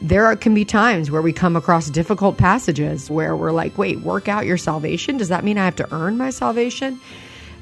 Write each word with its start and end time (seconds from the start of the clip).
there 0.00 0.34
can 0.36 0.54
be 0.54 0.64
times 0.64 1.10
where 1.10 1.22
we 1.22 1.32
come 1.32 1.56
across 1.56 1.90
difficult 1.90 2.36
passages 2.36 3.10
where 3.10 3.34
we're 3.34 3.52
like, 3.52 3.76
wait, 3.76 4.00
work 4.00 4.28
out 4.28 4.46
your 4.46 4.58
salvation? 4.58 5.16
Does 5.16 5.28
that 5.28 5.44
mean 5.44 5.58
I 5.58 5.64
have 5.64 5.76
to 5.76 5.94
earn 5.94 6.16
my 6.16 6.30
salvation? 6.30 7.00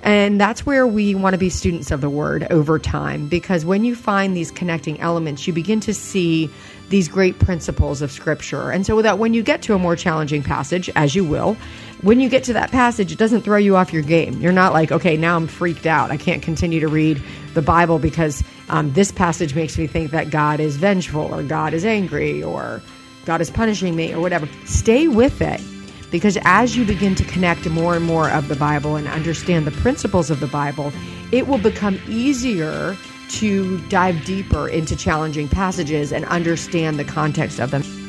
And 0.02 0.38
that's 0.38 0.66
where 0.66 0.86
we 0.86 1.14
want 1.14 1.32
to 1.32 1.38
be 1.38 1.48
students 1.48 1.90
of 1.90 2.02
the 2.02 2.10
word 2.10 2.46
over 2.50 2.78
time 2.78 3.26
because 3.26 3.64
when 3.64 3.86
you 3.86 3.96
find 3.96 4.36
these 4.36 4.50
connecting 4.50 5.00
elements, 5.00 5.46
you 5.46 5.54
begin 5.54 5.80
to 5.80 5.94
see 5.94 6.50
these 6.90 7.08
great 7.08 7.38
principles 7.38 8.02
of 8.02 8.12
scripture. 8.12 8.70
And 8.70 8.84
so 8.84 9.00
that 9.00 9.18
when 9.18 9.32
you 9.32 9.42
get 9.42 9.62
to 9.62 9.74
a 9.74 9.78
more 9.78 9.96
challenging 9.96 10.42
passage, 10.42 10.90
as 10.94 11.14
you 11.14 11.24
will, 11.24 11.56
when 12.04 12.20
you 12.20 12.28
get 12.28 12.44
to 12.44 12.52
that 12.52 12.70
passage, 12.70 13.10
it 13.12 13.18
doesn't 13.18 13.40
throw 13.40 13.56
you 13.56 13.76
off 13.76 13.90
your 13.90 14.02
game. 14.02 14.38
You're 14.40 14.52
not 14.52 14.74
like, 14.74 14.92
okay, 14.92 15.16
now 15.16 15.36
I'm 15.36 15.46
freaked 15.46 15.86
out. 15.86 16.10
I 16.10 16.18
can't 16.18 16.42
continue 16.42 16.78
to 16.80 16.88
read 16.88 17.20
the 17.54 17.62
Bible 17.62 17.98
because 17.98 18.44
um, 18.68 18.92
this 18.92 19.10
passage 19.10 19.54
makes 19.54 19.78
me 19.78 19.86
think 19.86 20.10
that 20.10 20.28
God 20.28 20.60
is 20.60 20.76
vengeful 20.76 21.34
or 21.34 21.42
God 21.42 21.72
is 21.72 21.84
angry 21.84 22.42
or 22.42 22.82
God 23.24 23.40
is 23.40 23.50
punishing 23.50 23.96
me 23.96 24.12
or 24.12 24.20
whatever. 24.20 24.46
Stay 24.66 25.08
with 25.08 25.40
it 25.40 25.62
because 26.10 26.36
as 26.44 26.76
you 26.76 26.84
begin 26.84 27.14
to 27.14 27.24
connect 27.24 27.68
more 27.70 27.96
and 27.96 28.04
more 28.04 28.28
of 28.28 28.48
the 28.48 28.56
Bible 28.56 28.96
and 28.96 29.08
understand 29.08 29.66
the 29.66 29.72
principles 29.72 30.30
of 30.30 30.40
the 30.40 30.46
Bible, 30.46 30.92
it 31.32 31.48
will 31.48 31.58
become 31.58 31.98
easier 32.06 32.98
to 33.30 33.78
dive 33.88 34.22
deeper 34.26 34.68
into 34.68 34.94
challenging 34.94 35.48
passages 35.48 36.12
and 36.12 36.26
understand 36.26 36.98
the 36.98 37.04
context 37.04 37.58
of 37.60 37.70
them. 37.70 38.03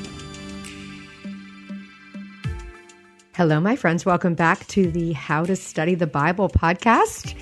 Hello, 3.36 3.60
my 3.60 3.76
friends. 3.76 4.06
Welcome 4.06 4.34
back 4.34 4.66
to 4.68 4.90
the 4.90 5.12
How 5.12 5.44
to 5.44 5.58
Study 5.58 5.94
the 5.94 6.08
Bible 6.08 6.48
podcast. 6.48 7.36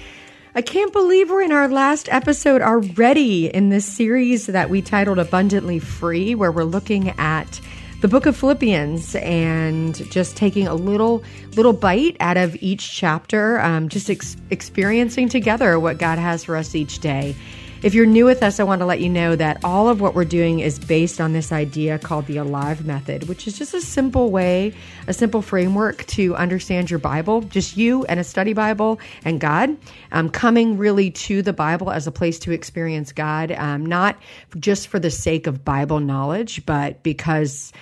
I 0.56 0.64
can't 0.64 0.92
believe 0.92 1.30
we're 1.30 1.44
in 1.44 1.52
our 1.52 1.68
last 1.68 2.10
episode 2.12 2.64
already 2.64 3.46
in 3.46 3.70
this 3.70 3.86
series 3.86 4.48
that 4.48 4.72
we 4.72 4.82
titled 4.82 5.20
Abundantly 5.20 5.78
Free, 5.78 6.34
where 6.34 6.52
we're 6.52 6.64
looking 6.64 7.10
at 7.20 7.62
the 8.02 8.08
book 8.08 8.26
of 8.26 8.36
Philippians 8.36 9.14
and 9.18 9.94
just 10.10 10.36
taking 10.36 10.68
a 10.68 10.74
little 10.74 11.24
little 11.56 11.74
bite 11.74 12.18
out 12.20 12.38
of 12.38 12.56
each 12.60 12.92
chapter, 12.92 13.60
um, 13.60 13.88
just 13.88 14.10
ex- 14.10 14.36
experiencing 14.50 15.30
together 15.30 15.80
what 15.80 16.00
God 16.00 16.18
has 16.18 16.44
for 16.44 16.56
us 16.56 16.74
each 16.74 17.02
day. 17.02 17.36
If 17.84 17.94
you're 17.94 18.06
new 18.06 18.24
with 18.24 18.44
us, 18.44 18.62
I 18.62 18.64
want 18.64 18.80
to 18.80 18.86
let 18.86 19.02
you 19.02 19.10
know 19.10 19.36
that 19.36 19.58
all 19.62 19.90
of 19.90 20.00
what 20.00 20.16
we're 20.16 20.24
doing 20.24 20.62
is 20.62 20.80
based 20.80 21.20
on 21.20 21.34
this 21.34 21.52
idea 21.52 22.00
called 22.00 22.28
the 22.28 22.38
Alive 22.38 22.86
Method, 22.86 23.28
which 23.28 23.46
is 23.46 23.58
just 23.58 23.74
a 23.74 23.82
simple 23.82 24.32
way, 24.32 24.74
a 25.06 25.14
simple 25.14 25.42
framework 25.42 26.06
to 26.06 26.34
understand 26.38 26.90
your 26.90 27.00
Bible, 27.00 27.42
just 27.42 27.76
you 27.76 28.06
and 28.06 28.22
a 28.22 28.24
study 28.24 28.54
Bible 28.54 29.02
and 29.26 29.42
God, 29.42 29.76
um, 30.14 30.30
coming 30.30 30.78
really 30.78 31.12
to 31.12 31.42
the 31.42 31.52
Bible 31.52 31.92
as 31.92 32.08
a 32.08 32.12
place 32.12 32.40
to 32.40 32.54
experience 32.54 33.12
God, 33.12 33.52
um, 33.52 33.86
not 33.86 34.18
just 34.58 34.88
for 34.88 34.98
the 34.98 35.12
sake 35.12 35.46
of 35.46 35.66
Bible 35.66 36.00
knowledge, 36.00 36.66
but 36.66 37.04
because 37.04 37.74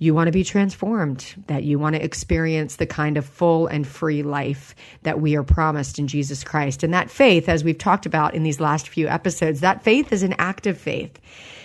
you 0.00 0.14
want 0.14 0.28
to 0.28 0.32
be 0.32 0.42
transformed, 0.42 1.34
that 1.46 1.62
you 1.62 1.78
want 1.78 1.94
to 1.94 2.02
experience 2.02 2.76
the 2.76 2.86
kind 2.86 3.18
of 3.18 3.24
full 3.26 3.66
and 3.66 3.86
free 3.86 4.22
life 4.22 4.74
that 5.02 5.20
we 5.20 5.36
are 5.36 5.42
promised 5.42 5.98
in 5.98 6.08
Jesus 6.08 6.42
Christ. 6.42 6.82
And 6.82 6.92
that 6.94 7.10
faith, 7.10 7.50
as 7.50 7.62
we've 7.62 7.76
talked 7.76 8.06
about 8.06 8.34
in 8.34 8.42
these 8.42 8.60
last 8.60 8.88
few 8.88 9.06
episodes, 9.08 9.60
that 9.60 9.82
faith 9.82 10.10
is 10.10 10.22
an 10.22 10.34
active 10.38 10.78
faith. 10.78 11.20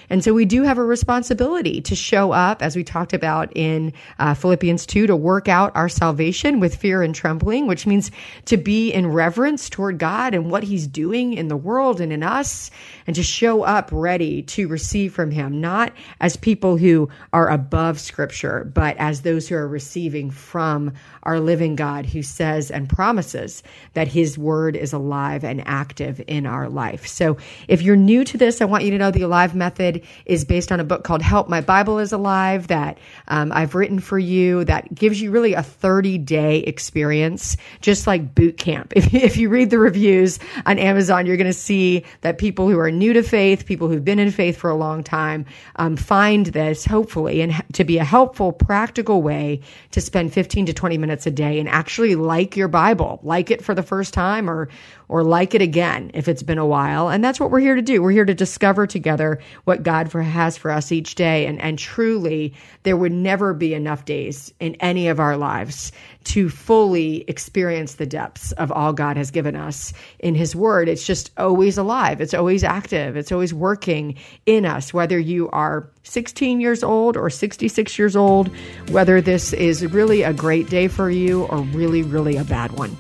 And 0.09 0.23
so 0.23 0.34
we 0.34 0.45
do 0.45 0.64
have 0.64 0.78
a 0.78 0.84
responsibility 0.84 1.81
to 1.81 1.95
show 1.95 2.31
up, 2.31 2.61
as 2.61 2.75
we 2.75 2.84
talked 2.84 3.14
about 3.14 3.56
in 3.56 3.94
uh, 4.20 4.34
Philippians 4.34 4.86
2, 4.86 5.08
to 5.08 5.16
work 5.16 5.48
out 5.48 5.75
our 5.75 5.89
salvation 5.89 6.59
with 6.59 6.75
fear 6.75 7.02
and 7.02 7.14
trembling, 7.14 7.67
which 7.67 7.88
means 7.88 8.11
to 8.45 8.58
be 8.58 8.92
in 8.92 9.08
reverence 9.08 9.70
toward 9.70 10.00
God 10.00 10.33
and 10.33 10.52
what 10.52 10.64
He's 10.64 10.88
doing 10.88 11.33
in 11.33 11.48
the 11.48 11.58
world 11.58 12.02
and 12.02 12.14
in 12.14 12.23
us, 12.23 12.72
and 13.08 13.16
to 13.16 13.23
show 13.23 13.64
up 13.64 13.89
ready 13.92 14.42
to 14.44 14.67
receive 14.67 15.14
from 15.14 15.31
Him, 15.31 15.61
not 15.61 15.94
as 16.20 16.38
people 16.38 16.78
who 16.78 17.09
are 17.33 17.50
above 17.50 18.00
Scripture, 18.00 18.70
but 18.73 18.98
as 18.98 19.22
those 19.22 19.48
who 19.48 19.56
are 19.56 19.67
receiving 19.67 20.31
from 20.31 20.94
our 21.23 21.39
living 21.39 21.76
God 21.76 22.05
who 22.05 22.21
says 22.21 22.70
and 22.70 22.89
promises 22.89 23.64
that 23.94 24.08
His 24.08 24.38
Word 24.38 24.76
is 24.76 24.94
alive 24.94 25.44
and 25.44 25.64
active 25.65 26.21
in 26.27 26.45
our 26.45 26.70
life. 26.70 27.08
So 27.08 27.38
if 27.67 27.82
you're 27.82 27.95
new 27.95 28.23
to 28.26 28.38
this, 28.38 28.61
I 28.61 28.65
want 28.65 28.83
you 28.83 28.92
to 28.92 28.98
know 28.98 29.11
the 29.11 29.23
Alive 29.23 29.55
Method 29.55 29.95
is 30.26 30.45
based 30.45 30.72
on 30.72 30.80
a 30.80 30.83
book 30.83 31.04
called 31.04 31.22
Help 31.22 31.50
My 31.50 31.61
Bible 31.61 32.00
is 32.00 32.11
Alive 32.11 32.67
that 32.67 32.98
um, 33.28 33.52
I've 33.52 33.76
written 33.76 34.00
for 34.00 34.20
you 34.20 34.64
that 34.66 34.94
gives 34.94 35.22
you 35.22 35.32
really 35.32 35.54
a 35.54 35.64
30 35.64 36.17
day 36.20 36.60
experience, 36.60 37.58
just 37.82 38.08
like 38.08 38.36
boot 38.36 38.58
camp. 38.58 38.94
If, 39.06 39.14
if 39.14 39.38
you 39.38 39.50
read 39.50 39.70
the 39.70 39.78
reviews 39.78 40.39
on 40.66 40.80
Amazon, 40.80 41.26
you're 41.26 41.38
going 41.38 41.45
to 41.45 41.54
see 41.54 42.06
that 42.22 42.38
people 42.38 42.70
who 42.70 42.80
are 42.80 42.89
new 42.89 43.14
to 43.14 43.23
faith, 43.23 43.66
people 43.66 43.88
who've 43.88 44.04
been 44.04 44.20
in 44.20 44.32
faith 44.32 44.58
for 44.58 44.70
a 44.70 44.76
long 44.76 45.04
time, 45.04 45.45
um, 45.76 45.95
find 45.95 46.48
this 46.48 46.86
hopefully 46.86 47.42
and 47.42 47.62
to 47.73 47.83
be 47.83 47.98
a 47.98 48.04
helpful, 48.04 48.52
practical 48.52 49.22
way 49.22 49.62
to 49.92 50.02
spend 50.02 50.33
15 50.33 50.67
to 50.67 50.73
20 50.73 50.98
minutes 50.98 51.27
a 51.27 51.32
day 51.32 51.60
and 51.60 51.70
actually 51.70 52.16
like 52.16 52.56
your 52.56 52.67
Bible, 52.67 53.20
like 53.22 53.52
it 53.52 53.64
for 53.64 53.76
the 53.76 53.83
first 53.83 54.14
time 54.14 54.50
or 54.50 54.70
or 55.08 55.23
like 55.23 55.54
it 55.54 55.61
again 55.61 56.11
if 56.14 56.27
it's 56.27 56.43
been 56.43 56.58
a 56.58 56.66
while. 56.66 57.10
And 57.10 57.23
that's 57.23 57.39
what 57.39 57.52
we're 57.52 57.60
here 57.60 57.76
to 57.76 57.82
do. 57.82 58.02
We're 58.02 58.11
here 58.11 58.26
to 58.26 58.33
discover 58.33 58.88
together 58.88 59.39
what 59.66 59.83
God 59.83 60.11
for, 60.11 60.21
has 60.21 60.58
for 60.58 60.71
us 60.71 60.92
each 60.92 61.16
day. 61.16 61.45
And, 61.45 61.61
and 61.61 61.77
truly, 61.77 62.54
there 62.83 62.98
would 62.98 63.11
never 63.11 63.54
be 63.54 63.73
enough 63.73 64.05
days 64.05 64.54
in 64.60 64.76
any 64.76 65.08
of 65.08 65.20
our 65.20 65.38
lives 65.38 65.92
to 66.26 66.49
fully 66.49 67.23
experience 67.27 67.95
the 67.95 68.05
depths 68.05 68.52
of 68.54 68.71
all 68.71 68.94
God 68.94 69.15
has 69.15 69.32
given 69.32 69.55
us 69.55 69.94
in 70.20 70.36
His 70.36 70.55
Word. 70.55 70.89
It's 70.89 71.05
just 71.05 71.32
always 71.38 71.77
alive, 71.77 72.20
it's 72.20 72.33
always 72.33 72.64
active, 72.64 73.15
it's 73.15 73.32
always 73.32 73.54
working 73.54 74.15
in 74.45 74.65
us, 74.65 74.94
whether 74.94 75.20
you 75.20 75.49
are 75.52 75.89
16 76.04 76.60
years 76.60 76.83
old 76.83 77.15
or 77.15 77.30
66 77.30 77.99
years 77.99 78.15
old, 78.15 78.49
whether 78.89 79.21
this 79.21 79.54
is 79.54 79.86
really 79.86 80.23
a 80.23 80.33
great 80.33 80.70
day 80.70 80.88
for 80.88 81.10
you 81.10 81.44
or 81.45 81.60
really, 81.60 82.02
really 82.02 82.38
a 82.38 82.44
bad 82.44 82.71
one 82.71 82.98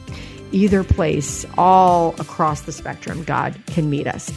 either 0.51 0.83
place, 0.83 1.45
all 1.57 2.15
across 2.19 2.61
the 2.61 2.71
spectrum, 2.71 3.23
God 3.23 3.55
can 3.67 3.89
meet 3.89 4.07
us. 4.07 4.31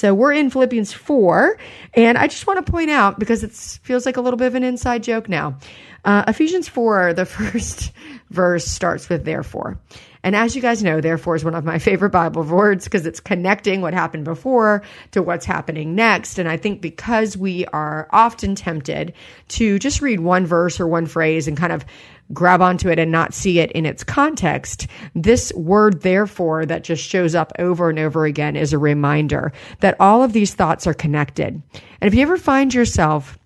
So 0.00 0.14
we're 0.14 0.32
in 0.32 0.48
Philippians 0.48 0.94
4, 0.94 1.58
and 1.92 2.16
I 2.16 2.26
just 2.26 2.46
want 2.46 2.64
to 2.64 2.72
point 2.72 2.88
out 2.88 3.18
because 3.18 3.44
it 3.44 3.52
feels 3.52 4.06
like 4.06 4.16
a 4.16 4.22
little 4.22 4.38
bit 4.38 4.46
of 4.46 4.54
an 4.54 4.64
inside 4.64 5.02
joke 5.02 5.28
now. 5.28 5.58
Uh, 6.06 6.24
Ephesians 6.26 6.70
4, 6.70 7.12
the 7.12 7.26
first 7.26 7.92
verse 8.30 8.64
starts 8.64 9.10
with 9.10 9.26
therefore. 9.26 9.78
And 10.22 10.34
as 10.34 10.56
you 10.56 10.62
guys 10.62 10.82
know, 10.82 11.02
therefore 11.02 11.34
is 11.34 11.44
one 11.44 11.54
of 11.54 11.66
my 11.66 11.78
favorite 11.78 12.10
Bible 12.10 12.44
words 12.44 12.84
because 12.84 13.04
it's 13.04 13.20
connecting 13.20 13.82
what 13.82 13.92
happened 13.92 14.24
before 14.24 14.82
to 15.10 15.22
what's 15.22 15.44
happening 15.44 15.94
next. 15.94 16.38
And 16.38 16.48
I 16.48 16.56
think 16.56 16.80
because 16.80 17.36
we 17.36 17.66
are 17.66 18.08
often 18.10 18.54
tempted 18.54 19.12
to 19.48 19.78
just 19.78 20.00
read 20.00 20.20
one 20.20 20.46
verse 20.46 20.80
or 20.80 20.86
one 20.86 21.04
phrase 21.04 21.46
and 21.46 21.58
kind 21.58 21.74
of 21.74 21.84
grab 22.32 22.62
onto 22.62 22.88
it 22.88 22.98
and 22.98 23.10
not 23.10 23.34
see 23.34 23.58
it 23.58 23.72
in 23.72 23.86
its 23.86 24.04
context, 24.04 24.86
this 25.14 25.52
word 25.54 26.02
therefore 26.02 26.66
that 26.66 26.84
just 26.84 27.02
shows 27.02 27.34
up 27.34 27.52
over 27.58 27.90
and 27.90 27.98
over 27.98 28.24
again 28.24 28.56
is 28.56 28.72
a 28.72 28.78
reminder 28.78 29.52
that 29.80 29.96
all 30.00 30.22
of 30.22 30.32
these 30.32 30.54
thoughts 30.54 30.86
are 30.86 30.94
connected. 30.94 31.62
And 32.00 32.08
if 32.08 32.14
you 32.14 32.22
ever 32.22 32.36
find 32.36 32.72
yourself 32.72 33.38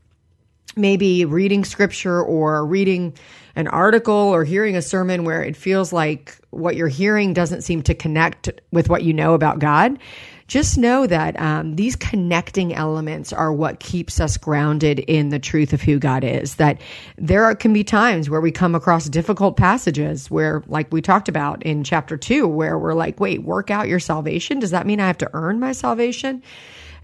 maybe 0.77 1.25
reading 1.25 1.65
scripture 1.65 2.23
or 2.23 2.67
reading 2.67 3.15
an 3.57 3.69
article 3.69 4.15
or 4.15 4.45
hearing 4.45 4.77
a 4.77 4.83
sermon 4.83 5.25
where 5.25 5.43
it 5.43 5.57
feels 5.57 5.93
like 5.93 6.37
what 6.51 6.77
you're 6.77 6.89
hearing 6.89 7.33
doesn't 7.33 7.63
seem 7.63 7.83
to 7.83 7.95
connect 7.95 8.51
with 8.73 8.89
what 8.89 9.05
you 9.05 9.13
know 9.13 9.35
about 9.35 9.61
God, 9.61 9.99
just 10.47 10.77
know 10.77 11.07
that 11.07 11.41
um, 11.41 11.77
these 11.77 11.97
connecting 11.97 12.75
elements 12.75 13.33
are 13.33 13.53
what 13.53 13.81
keeps 13.81 14.21
us 14.21 14.37
grounded 14.37 14.99
in 15.01 15.31
the 15.31 15.39
truth 15.39 15.73
of 15.73 15.81
who 15.81 15.99
God 15.99 16.23
is. 16.23 16.57
That 16.57 16.81
there 17.17 17.45
are, 17.45 17.55
can 17.55 17.73
be 17.73 17.85
times 17.85 18.29
where 18.29 18.41
we 18.41 18.53
come 18.53 18.75
across 18.75 19.09
difficult 19.09 19.57
passages 19.57 20.31
where, 20.31 20.63
like 20.67 20.93
we 20.93 21.01
talked 21.01 21.29
about 21.29 21.63
in 21.63 21.83
chapter 21.83 22.17
two, 22.17 22.47
where 22.47 22.79
we're 22.79 22.95
like, 22.95 23.21
wait, 23.21 23.43
work 23.43 23.71
out 23.71 23.89
your 23.89 24.01
salvation. 24.01 24.59
Does 24.59 24.71
that 24.71 24.87
mean 24.87 25.01
I 25.01 25.07
have 25.07 25.19
to 25.19 25.31
earn 25.33 25.61
my 25.61 25.73
salvation? 25.73 26.43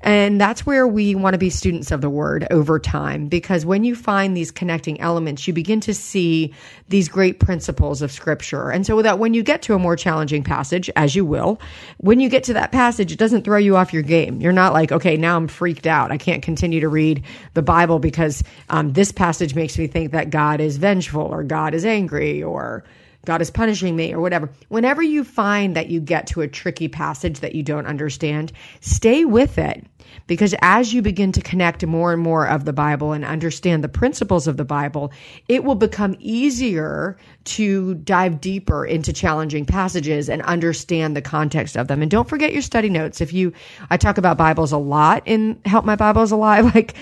And 0.02 0.40
that's 0.40 0.64
where 0.64 0.86
we 0.86 1.14
want 1.14 1.34
to 1.34 1.38
be 1.38 1.50
students 1.50 1.90
of 1.90 2.00
the 2.00 2.08
word 2.08 2.46
over 2.50 2.78
time, 2.78 3.28
because 3.28 3.66
when 3.66 3.84
you 3.84 3.94
find 3.94 4.34
these 4.36 4.50
connecting 4.50 5.00
elements, 5.00 5.46
you 5.46 5.52
begin 5.52 5.80
to 5.80 5.92
see 5.92 6.54
these 6.88 7.08
great 7.08 7.38
principles 7.38 8.00
of 8.00 8.10
scripture. 8.10 8.70
And 8.70 8.86
so 8.86 9.02
that 9.02 9.18
when 9.18 9.34
you 9.34 9.42
get 9.42 9.60
to 9.62 9.74
a 9.74 9.78
more 9.78 9.96
challenging 9.96 10.42
passage, 10.42 10.90
as 10.96 11.14
you 11.14 11.24
will, 11.24 11.60
when 11.98 12.18
you 12.18 12.30
get 12.30 12.44
to 12.44 12.54
that 12.54 12.72
passage, 12.72 13.12
it 13.12 13.18
doesn't 13.18 13.44
throw 13.44 13.58
you 13.58 13.76
off 13.76 13.92
your 13.92 14.02
game. 14.02 14.40
You're 14.40 14.52
not 14.52 14.72
like, 14.72 14.90
okay, 14.90 15.16
now 15.16 15.36
I'm 15.36 15.48
freaked 15.48 15.86
out. 15.86 16.10
I 16.10 16.16
can't 16.16 16.42
continue 16.42 16.80
to 16.80 16.88
read 16.88 17.22
the 17.54 17.62
Bible 17.62 17.98
because 17.98 18.42
um, 18.70 18.94
this 18.94 19.12
passage 19.12 19.54
makes 19.54 19.76
me 19.76 19.86
think 19.86 20.12
that 20.12 20.30
God 20.30 20.60
is 20.60 20.78
vengeful 20.78 21.22
or 21.22 21.42
God 21.44 21.74
is 21.74 21.84
angry 21.84 22.42
or 22.42 22.84
God 23.30 23.40
is 23.40 23.50
punishing 23.52 23.94
me 23.94 24.12
or 24.12 24.20
whatever. 24.20 24.50
Whenever 24.70 25.00
you 25.00 25.22
find 25.22 25.76
that 25.76 25.88
you 25.88 26.00
get 26.00 26.26
to 26.26 26.40
a 26.40 26.48
tricky 26.48 26.88
passage 26.88 27.38
that 27.38 27.54
you 27.54 27.62
don't 27.62 27.86
understand, 27.86 28.50
stay 28.80 29.24
with 29.24 29.56
it 29.56 29.86
because 30.26 30.54
as 30.62 30.92
you 30.92 31.02
begin 31.02 31.32
to 31.32 31.40
connect 31.40 31.84
more 31.84 32.12
and 32.12 32.22
more 32.22 32.46
of 32.46 32.64
the 32.64 32.72
Bible 32.72 33.12
and 33.12 33.24
understand 33.24 33.82
the 33.82 33.88
principles 33.88 34.46
of 34.46 34.56
the 34.56 34.64
Bible, 34.64 35.12
it 35.48 35.64
will 35.64 35.74
become 35.74 36.16
easier 36.18 37.16
to 37.44 37.94
dive 37.94 38.40
deeper 38.40 38.84
into 38.84 39.12
challenging 39.12 39.64
passages 39.64 40.28
and 40.28 40.42
understand 40.42 41.16
the 41.16 41.22
context 41.22 41.76
of 41.76 41.88
them. 41.88 42.02
And 42.02 42.10
don't 42.10 42.28
forget 42.28 42.52
your 42.52 42.62
study 42.62 42.88
notes. 42.88 43.20
If 43.20 43.32
you, 43.32 43.52
I 43.88 43.96
talk 43.96 44.18
about 44.18 44.36
Bibles 44.36 44.72
a 44.72 44.78
lot 44.78 45.22
in 45.26 45.60
Help 45.64 45.84
My 45.84 45.96
Bible's 45.96 46.32
Alive, 46.32 46.64
like, 46.74 46.94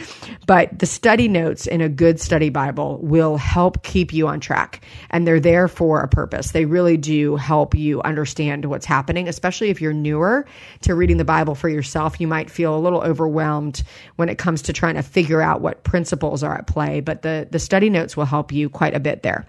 but 0.47 0.79
the 0.79 0.87
study 0.87 1.29
notes 1.29 1.67
in 1.67 1.81
a 1.81 1.89
good 1.89 2.21
study 2.21 2.51
Bible 2.51 2.99
will 3.03 3.37
help 3.37 3.83
keep 3.83 4.13
you 4.13 4.29
on 4.29 4.41
track. 4.41 4.85
And 5.11 5.27
they're 5.27 5.41
there 5.41 5.69
for 5.69 6.01
a 6.01 6.09
purpose. 6.19 6.51
They 6.51 6.65
really 6.65 6.97
do 6.97 7.37
help 7.37 7.77
you 7.77 8.03
understand 8.03 8.65
what's 8.65 8.85
happening, 8.85 9.29
especially 9.29 9.71
if 9.71 9.81
you're 9.81 9.93
newer 9.93 10.47
to 10.81 10.97
reading 10.97 11.17
the 11.17 11.25
Bible 11.25 11.55
for 11.55 11.69
yourself. 11.69 12.21
You 12.21 12.27
might 12.27 12.51
feel 12.51 12.77
a 12.77 12.81
little 12.81 13.01
overwhelmed 13.01 13.85
when 14.17 14.29
it 14.29 14.37
comes 14.37 14.63
to 14.63 14.73
trying 14.73 14.97
to 14.97 15.05
figure 15.05 15.41
out 15.41 15.61
what 15.61 15.85
principles 15.85 16.43
are 16.43 16.59
at 16.59 16.67
play, 16.67 16.99
but 16.99 17.23
the, 17.23 17.47
the 17.49 17.61
study 17.61 17.89
notes 17.89 18.17
will 18.17 18.25
help 18.25 18.51
you 18.51 18.69
quite 18.69 18.97
a 18.97 18.99
bit 18.99 19.23
there. 19.23 19.47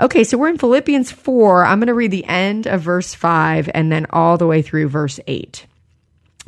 Okay, 0.00 0.24
so 0.24 0.38
we're 0.38 0.48
in 0.48 0.56
Philippians 0.56 1.10
4. 1.10 1.66
I'm 1.66 1.80
going 1.80 1.88
to 1.88 1.92
read 1.92 2.12
the 2.12 2.24
end 2.24 2.66
of 2.66 2.80
verse 2.80 3.12
5 3.12 3.68
and 3.74 3.92
then 3.92 4.06
all 4.08 4.38
the 4.38 4.46
way 4.46 4.62
through 4.62 4.88
verse 4.88 5.20
8. 5.26 5.66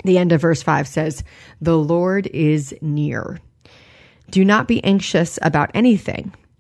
The 0.03 0.17
end 0.17 0.33
of 0.33 0.41
verse 0.41 0.63
5 0.63 0.89
says, 0.89 1.25
The 1.61 1.77
Lord 1.77 2.27
is 2.29 2.75
near. 2.81 3.39
Do 4.31 4.47
not 4.47 4.67
be 4.67 4.83
anxious 4.83 5.39
about 5.43 5.71
anything, 5.75 6.33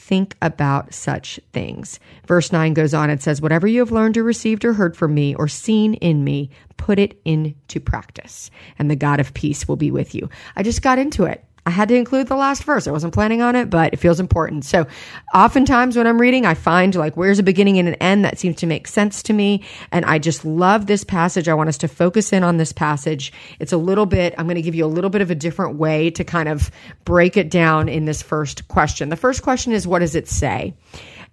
think 0.00 0.36
about 0.40 0.94
such 0.94 1.38
things. 1.52 2.00
Verse 2.26 2.50
9 2.50 2.74
goes 2.74 2.94
on 2.94 3.10
and 3.10 3.22
says, 3.22 3.40
Whatever 3.40 3.66
you 3.66 3.80
have 3.80 3.92
learned 3.92 4.16
or 4.16 4.24
received 4.24 4.64
or 4.64 4.72
heard 4.72 4.96
from 4.96 5.14
me 5.14 5.34
or 5.34 5.46
seen 5.46 5.94
in 5.94 6.24
me, 6.24 6.50
put 6.78 6.98
it 6.98 7.20
into 7.24 7.78
practice, 7.78 8.50
and 8.78 8.90
the 8.90 8.96
God 8.96 9.20
of 9.20 9.34
peace 9.34 9.68
will 9.68 9.76
be 9.76 9.90
with 9.90 10.14
you. 10.14 10.28
I 10.56 10.62
just 10.62 10.82
got 10.82 10.98
into 10.98 11.24
it. 11.24 11.44
I 11.66 11.70
had 11.70 11.88
to 11.88 11.94
include 11.94 12.28
the 12.28 12.36
last 12.36 12.64
verse. 12.64 12.86
I 12.86 12.90
wasn't 12.90 13.14
planning 13.14 13.42
on 13.42 13.54
it, 13.56 13.70
but 13.70 13.92
it 13.92 13.98
feels 13.98 14.20
important. 14.20 14.64
So 14.64 14.86
oftentimes 15.34 15.96
when 15.96 16.06
I'm 16.06 16.20
reading, 16.20 16.46
I 16.46 16.54
find 16.54 16.94
like 16.94 17.16
where's 17.16 17.38
a 17.38 17.42
beginning 17.42 17.78
and 17.78 17.88
an 17.88 17.94
end 17.94 18.24
that 18.24 18.38
seems 18.38 18.56
to 18.56 18.66
make 18.66 18.88
sense 18.88 19.22
to 19.24 19.32
me. 19.32 19.64
And 19.92 20.04
I 20.04 20.18
just 20.18 20.44
love 20.44 20.86
this 20.86 21.04
passage. 21.04 21.48
I 21.48 21.54
want 21.54 21.68
us 21.68 21.78
to 21.78 21.88
focus 21.88 22.32
in 22.32 22.42
on 22.42 22.56
this 22.56 22.72
passage. 22.72 23.32
It's 23.58 23.72
a 23.72 23.76
little 23.76 24.06
bit, 24.06 24.34
I'm 24.38 24.46
going 24.46 24.56
to 24.56 24.62
give 24.62 24.74
you 24.74 24.84
a 24.84 24.86
little 24.86 25.10
bit 25.10 25.20
of 25.20 25.30
a 25.30 25.34
different 25.34 25.76
way 25.76 26.10
to 26.10 26.24
kind 26.24 26.48
of 26.48 26.70
break 27.04 27.36
it 27.36 27.50
down 27.50 27.88
in 27.88 28.04
this 28.04 28.22
first 28.22 28.68
question. 28.68 29.08
The 29.08 29.16
first 29.16 29.42
question 29.42 29.72
is, 29.72 29.86
what 29.86 30.00
does 30.00 30.14
it 30.14 30.28
say? 30.28 30.74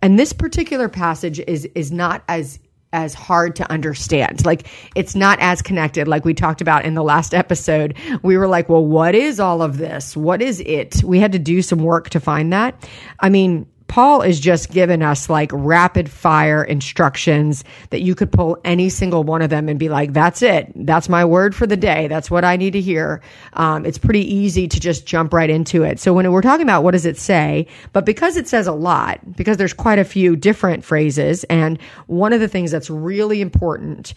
And 0.01 0.19
this 0.19 0.33
particular 0.33 0.89
passage 0.89 1.39
is, 1.39 1.65
is 1.73 1.91
not 1.91 2.23
as 2.27 2.59
as 2.93 3.13
hard 3.13 3.55
to 3.57 3.71
understand. 3.71 4.45
Like 4.45 4.67
it's 4.95 5.15
not 5.15 5.39
as 5.39 5.61
connected 5.61 6.07
like 6.07 6.25
we 6.25 6.33
talked 6.33 6.61
about 6.61 6.85
in 6.85 6.93
the 6.93 7.03
last 7.03 7.33
episode. 7.33 7.95
We 8.23 8.37
were 8.37 8.47
like, 8.47 8.69
well, 8.69 8.85
what 8.85 9.15
is 9.15 9.39
all 9.39 9.61
of 9.61 9.77
this? 9.77 10.15
What 10.15 10.41
is 10.41 10.61
it? 10.61 11.03
We 11.03 11.19
had 11.19 11.31
to 11.33 11.39
do 11.39 11.61
some 11.61 11.79
work 11.79 12.09
to 12.11 12.19
find 12.19 12.53
that. 12.53 12.89
I 13.19 13.29
mean, 13.29 13.67
Paul 13.87 14.21
is 14.21 14.39
just 14.39 14.71
giving 14.71 15.01
us 15.01 15.29
like 15.29 15.49
rapid 15.53 16.09
fire 16.09 16.63
instructions 16.63 17.63
that 17.89 18.01
you 18.01 18.15
could 18.15 18.31
pull 18.31 18.57
any 18.65 18.89
single 18.89 19.23
one 19.23 19.41
of 19.41 19.49
them 19.49 19.69
and 19.69 19.79
be 19.79 19.89
like, 19.89 20.13
that's 20.13 20.41
it. 20.41 20.71
That's 20.75 21.07
my 21.09 21.23
word 21.23 21.55
for 21.55 21.65
the 21.65 21.77
day. 21.77 22.07
That's 22.07 22.29
what 22.29 22.43
I 22.43 22.57
need 22.57 22.73
to 22.73 22.81
hear. 22.81 23.21
Um, 23.53 23.85
it's 23.85 23.97
pretty 23.97 24.33
easy 24.33 24.67
to 24.67 24.79
just 24.79 25.05
jump 25.05 25.33
right 25.33 25.49
into 25.49 25.83
it. 25.83 25.99
So 25.99 26.13
when 26.13 26.29
we're 26.31 26.41
talking 26.41 26.63
about 26.63 26.83
what 26.83 26.91
does 26.91 27.05
it 27.05 27.17
say, 27.17 27.67
but 27.93 28.05
because 28.05 28.35
it 28.35 28.47
says 28.47 28.67
a 28.67 28.73
lot, 28.73 29.19
because 29.35 29.57
there's 29.57 29.73
quite 29.73 29.99
a 29.99 30.05
few 30.05 30.35
different 30.35 30.83
phrases, 30.83 31.43
and 31.45 31.81
one 32.07 32.33
of 32.33 32.39
the 32.39 32.47
things 32.47 32.71
that's 32.71 32.89
really 32.89 33.41
important 33.41 34.13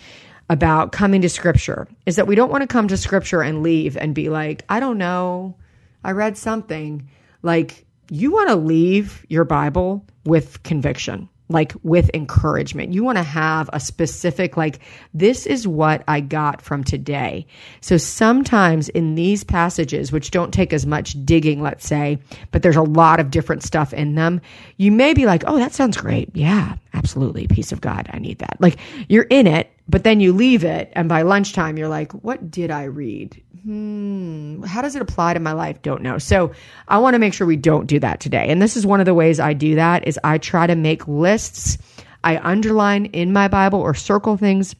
about 0.49 0.91
coming 0.91 1.23
to 1.23 1.29
scripture 1.29 1.87
is 2.07 2.17
that 2.17 2.27
we 2.27 2.35
don't 2.35 2.51
want 2.51 2.63
to 2.63 2.67
come 2.67 2.89
to 2.89 2.97
scripture 2.97 3.41
and 3.41 3.63
leave 3.63 3.97
and 3.97 4.17
be 4.17 4.29
like, 4.29 4.65
I 4.69 4.81
don't 4.81 4.99
know. 4.99 5.55
I 6.03 6.11
read 6.11 6.37
something 6.37 7.09
like, 7.43 7.87
you 8.11 8.33
want 8.33 8.49
to 8.49 8.57
leave 8.57 9.25
your 9.29 9.45
Bible 9.45 10.05
with 10.25 10.63
conviction, 10.63 11.29
like 11.49 11.73
with 11.83 12.11
encouragement. 12.15 12.93
You 12.93 13.03
want 13.03 13.19
to 13.19 13.25
have 13.25 13.71
a 13.73 13.81
specific, 13.81 14.57
like, 14.57 14.81
this 15.15 15.47
is 15.47 15.67
what 15.67 16.05
I 16.07 16.21
got 16.21 16.61
from 16.63 16.85
today. 16.85 17.47
So 17.81 17.97
sometimes 17.97 18.89
in 18.89 19.15
these 19.15 19.45
passages, 19.45 20.13
which 20.13 20.31
don't 20.31 20.53
take 20.53 20.73
as 20.73 20.87
much 20.87 21.17
digging, 21.25 21.63
let's 21.63 21.87
say, 21.87 22.19
but 22.51 22.63
there's 22.63 22.77
a 22.77 22.83
lot 22.83 23.21
of 23.21 23.31
different 23.31 23.63
stuff 23.63 23.93
in 23.93 24.15
them, 24.15 24.41
you 24.77 24.93
may 24.93 25.15
be 25.15 25.27
like, 25.27 25.45
oh, 25.47 25.59
that 25.59 25.73
sounds 25.73 25.97
great. 25.97 26.31
Yeah, 26.35 26.77
absolutely. 26.95 27.47
Peace 27.47 27.73
of 27.73 27.81
God. 27.81 28.09
I 28.13 28.19
need 28.19 28.39
that. 28.39 28.57
Like, 28.61 28.79
you're 29.09 29.25
in 29.25 29.47
it, 29.47 29.71
but 29.89 30.05
then 30.05 30.21
you 30.21 30.33
leave 30.33 30.65
it. 30.65 30.93
And 30.95 31.09
by 31.09 31.23
lunchtime, 31.23 31.77
you're 31.77 31.89
like, 31.89 32.13
what 32.13 32.51
did 32.51 32.71
I 32.71 32.85
read? 32.85 33.43
hmm, 33.65 34.63
how 34.63 34.83
does 34.83 34.97
it 34.97 35.03
apply 35.03 35.35
to 35.35 35.41
my 35.41 35.53
life? 35.53 35.83
Don't 35.83 36.03
know. 36.03 36.19
So 36.19 36.53
I 36.89 36.99
want 36.99 37.15
to 37.15 37.19
make 37.19 37.35
sure 37.35 37.47
we 37.47 37.57
don't 37.57 37.87
do 37.87 37.99
that 38.01 38.21
today. 38.21 38.47
And 38.49 38.61
this 38.61 38.77
is 38.77 38.87
one 38.87 39.01
of 39.01 39.07
the 39.07 39.15
ways 39.15 39.41
I 39.41 39.53
do 39.53 39.75
that 39.75 40.07
is 40.07 40.19
I 40.25 40.39
try 40.39 40.67
to 40.67 40.75
make 40.75 41.07
lists. 41.07 41.79
I 42.25 42.39
underline 42.39 43.07
in 43.07 43.33
my 43.33 43.49
Bible 43.49 43.81
or 43.81 43.95
circle 43.95 44.37
things 44.37 44.75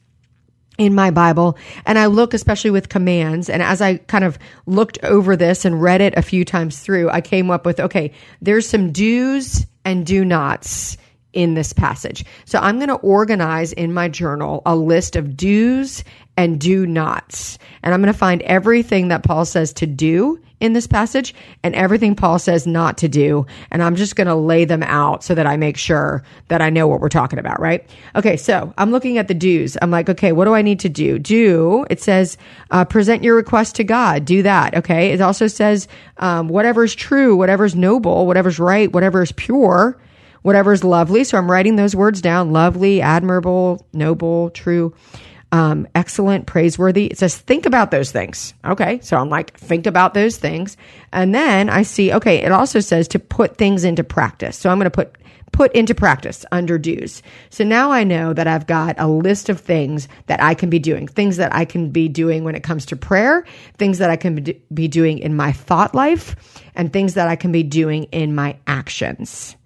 in 0.79 0.95
my 0.95 1.11
Bible 1.11 1.59
and 1.85 1.99
I 1.99 2.07
look 2.07 2.33
especially 2.33 2.71
with 2.71 2.89
commands. 2.89 3.51
And 3.51 3.63
as 3.63 3.83
I 3.83 3.97
kind 3.97 4.25
of 4.25 4.39
looked 4.67 4.99
over 5.03 5.37
this 5.37 5.65
and 5.65 5.83
read 5.83 6.01
it 6.01 6.15
a 6.17 6.23
few 6.23 6.45
times 6.45 6.81
through, 6.81 7.11
I 7.11 7.21
came 7.21 7.51
up 7.51 7.67
with, 7.67 7.81
okay, 7.81 8.13
there's 8.41 8.69
some 8.69 8.93
do's 8.93 9.67
and 9.85 10.07
do 10.07 10.25
nots 10.25 10.97
in 11.33 11.55
this 11.55 11.73
passage. 11.73 12.25
So 12.45 12.59
I'm 12.59 12.77
going 12.77 12.89
to 12.89 12.95
organize 12.97 13.73
in 13.73 13.93
my 13.93 14.09
journal 14.09 14.63
a 14.67 14.75
list 14.77 15.17
of 15.17 15.37
do's 15.37 16.05
and 16.37 16.59
do 16.61 16.87
nots. 16.87 17.59
And 17.83 17.93
I'm 17.93 18.01
going 18.01 18.13
to 18.13 18.19
find 18.19 18.43
everything 18.43 19.09
that 19.09 19.23
Paul 19.23 19.45
says 19.45 19.73
to 19.75 19.87
do 19.87 20.41
in 20.61 20.75
this 20.75 20.87
passage 20.87 21.35
and 21.63 21.75
everything 21.75 22.15
Paul 22.15 22.39
says 22.39 22.67
not 22.67 22.99
to 22.99 23.09
do. 23.09 23.47
And 23.71 23.83
I'm 23.83 23.97
just 23.97 24.17
going 24.17 24.27
to 24.27 24.35
lay 24.35 24.65
them 24.65 24.83
out 24.83 25.25
so 25.25 25.35
that 25.35 25.47
I 25.47 25.57
make 25.57 25.77
sure 25.77 26.23
that 26.49 26.61
I 26.61 26.71
know 26.71 26.87
what 26.87 27.01
we're 27.01 27.09
talking 27.09 27.39
about, 27.39 27.61
right? 27.61 27.89
Okay, 28.15 28.37
so 28.37 28.73
I'm 28.77 28.91
looking 28.91 29.19
at 29.19 29.29
the 29.29 29.35
do's. 29.35 29.77
I'm 29.81 29.91
like, 29.91 30.09
okay, 30.09 30.33
what 30.33 30.45
do 30.45 30.55
I 30.55 30.63
need 30.63 30.81
to 30.81 30.89
do? 30.89 31.19
Do, 31.19 31.87
it 31.91 32.01
says, 32.01 32.37
uh, 32.71 32.85
present 32.85 33.25
your 33.25 33.37
request 33.37 33.77
to 33.77 33.85
God. 33.85 34.25
Do 34.25 34.43
that, 34.43 34.75
okay? 34.77 35.13
It 35.13 35.21
also 35.21 35.47
says, 35.47 35.89
um, 36.19 36.49
whatever's 36.49 36.95
true, 36.95 37.37
whatever's 37.37 37.75
noble, 37.75 38.27
whatever's 38.27 38.59
right, 38.59 38.93
whatever's 38.93 39.33
pure, 39.33 39.99
whatever's 40.43 40.85
lovely. 40.85 41.25
So 41.25 41.39
I'm 41.39 41.51
writing 41.51 41.77
those 41.77 41.97
words 41.97 42.21
down 42.21 42.53
lovely, 42.53 43.01
admirable, 43.01 43.87
noble, 43.93 44.51
true 44.51 44.95
um, 45.53 45.89
excellent, 45.95 46.47
praiseworthy. 46.47 47.07
It 47.07 47.19
says, 47.19 47.37
think 47.37 47.67
about 47.67 47.91
those 47.91 48.13
things. 48.13 48.55
Okay. 48.65 49.01
So 49.03 49.17
I'm 49.17 49.29
like, 49.29 49.57
think 49.59 49.87
about 49.87 50.15
those 50.15 50.37
things. 50.37 50.77
And 51.13 51.35
then 51.35 51.69
I 51.69 51.83
see, 51.83 52.13
okay, 52.13 52.39
it 52.39 52.53
also 52.53 52.81
says 52.81 53.09
to 53.09 53.19
put 53.19 53.57
things 53.57 53.85
into 53.85 54.05
practice. 54.05 54.57
So 54.57 54.71
I'm 54.71 54.79
going 54.79 54.85
to 54.85 54.91
put, 54.91 55.17
put 55.51 55.73
into 55.73 55.95
practice 55.95 56.45
under 56.53 56.79
do's. 56.79 57.23
So 57.51 57.65
now 57.65 57.91
I 57.91 58.05
know 58.05 58.33
that 58.33 58.47
I've 58.47 58.69
got 58.69 58.95
a 59.01 59.09
list 59.09 59.49
of 59.49 59.61
things 59.61 60.07
that 60.27 60.41
I 60.41 60.55
can 60.55 60.71
be 60.71 60.79
doing, 60.79 61.09
things 61.09 61.39
that 61.39 61.53
I 61.53 61.65
can 61.65 61.91
be 61.91 62.09
doing 62.09 62.45
when 62.45 62.55
it 62.55 62.63
comes 62.63 62.87
to 62.87 62.97
prayer, 62.97 63.45
things 63.77 63.99
that 63.99 64.11
I 64.11 64.17
can 64.17 64.55
be 64.73 64.89
doing 64.89 65.19
in 65.19 65.35
my 65.35 65.51
thought 65.51 65.95
life, 65.97 66.37
and 66.77 66.93
things 66.93 67.15
that 67.15 67.27
I 67.27 67.35
can 67.35 67.51
be 67.51 67.65
doing 67.65 68.05
in 68.05 68.37
my 68.37 68.57
actions. 68.69 69.57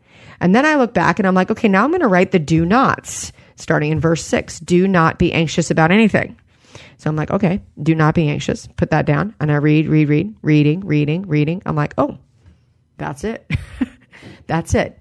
And 0.40 0.54
then 0.54 0.66
I 0.66 0.76
look 0.76 0.94
back 0.94 1.18
and 1.18 1.26
I'm 1.26 1.34
like, 1.34 1.50
okay, 1.50 1.68
now 1.68 1.84
I'm 1.84 1.90
going 1.90 2.00
to 2.00 2.08
write 2.08 2.32
the 2.32 2.38
do 2.38 2.64
nots 2.64 3.32
starting 3.56 3.92
in 3.92 4.00
verse 4.00 4.24
6. 4.24 4.60
Do 4.60 4.88
not 4.88 5.18
be 5.18 5.32
anxious 5.32 5.70
about 5.70 5.90
anything. 5.90 6.38
So 6.98 7.10
I'm 7.10 7.16
like, 7.16 7.30
okay, 7.30 7.60
do 7.82 7.94
not 7.94 8.14
be 8.14 8.28
anxious. 8.28 8.66
Put 8.76 8.90
that 8.90 9.06
down. 9.06 9.34
And 9.40 9.50
I 9.50 9.56
read, 9.56 9.88
read, 9.88 10.08
read, 10.08 10.34
reading, 10.42 10.80
reading, 10.80 11.22
reading. 11.22 11.62
I'm 11.66 11.76
like, 11.76 11.94
oh, 11.98 12.18
that's 12.96 13.24
it. 13.24 13.48
that's 14.46 14.74
it. 14.74 15.00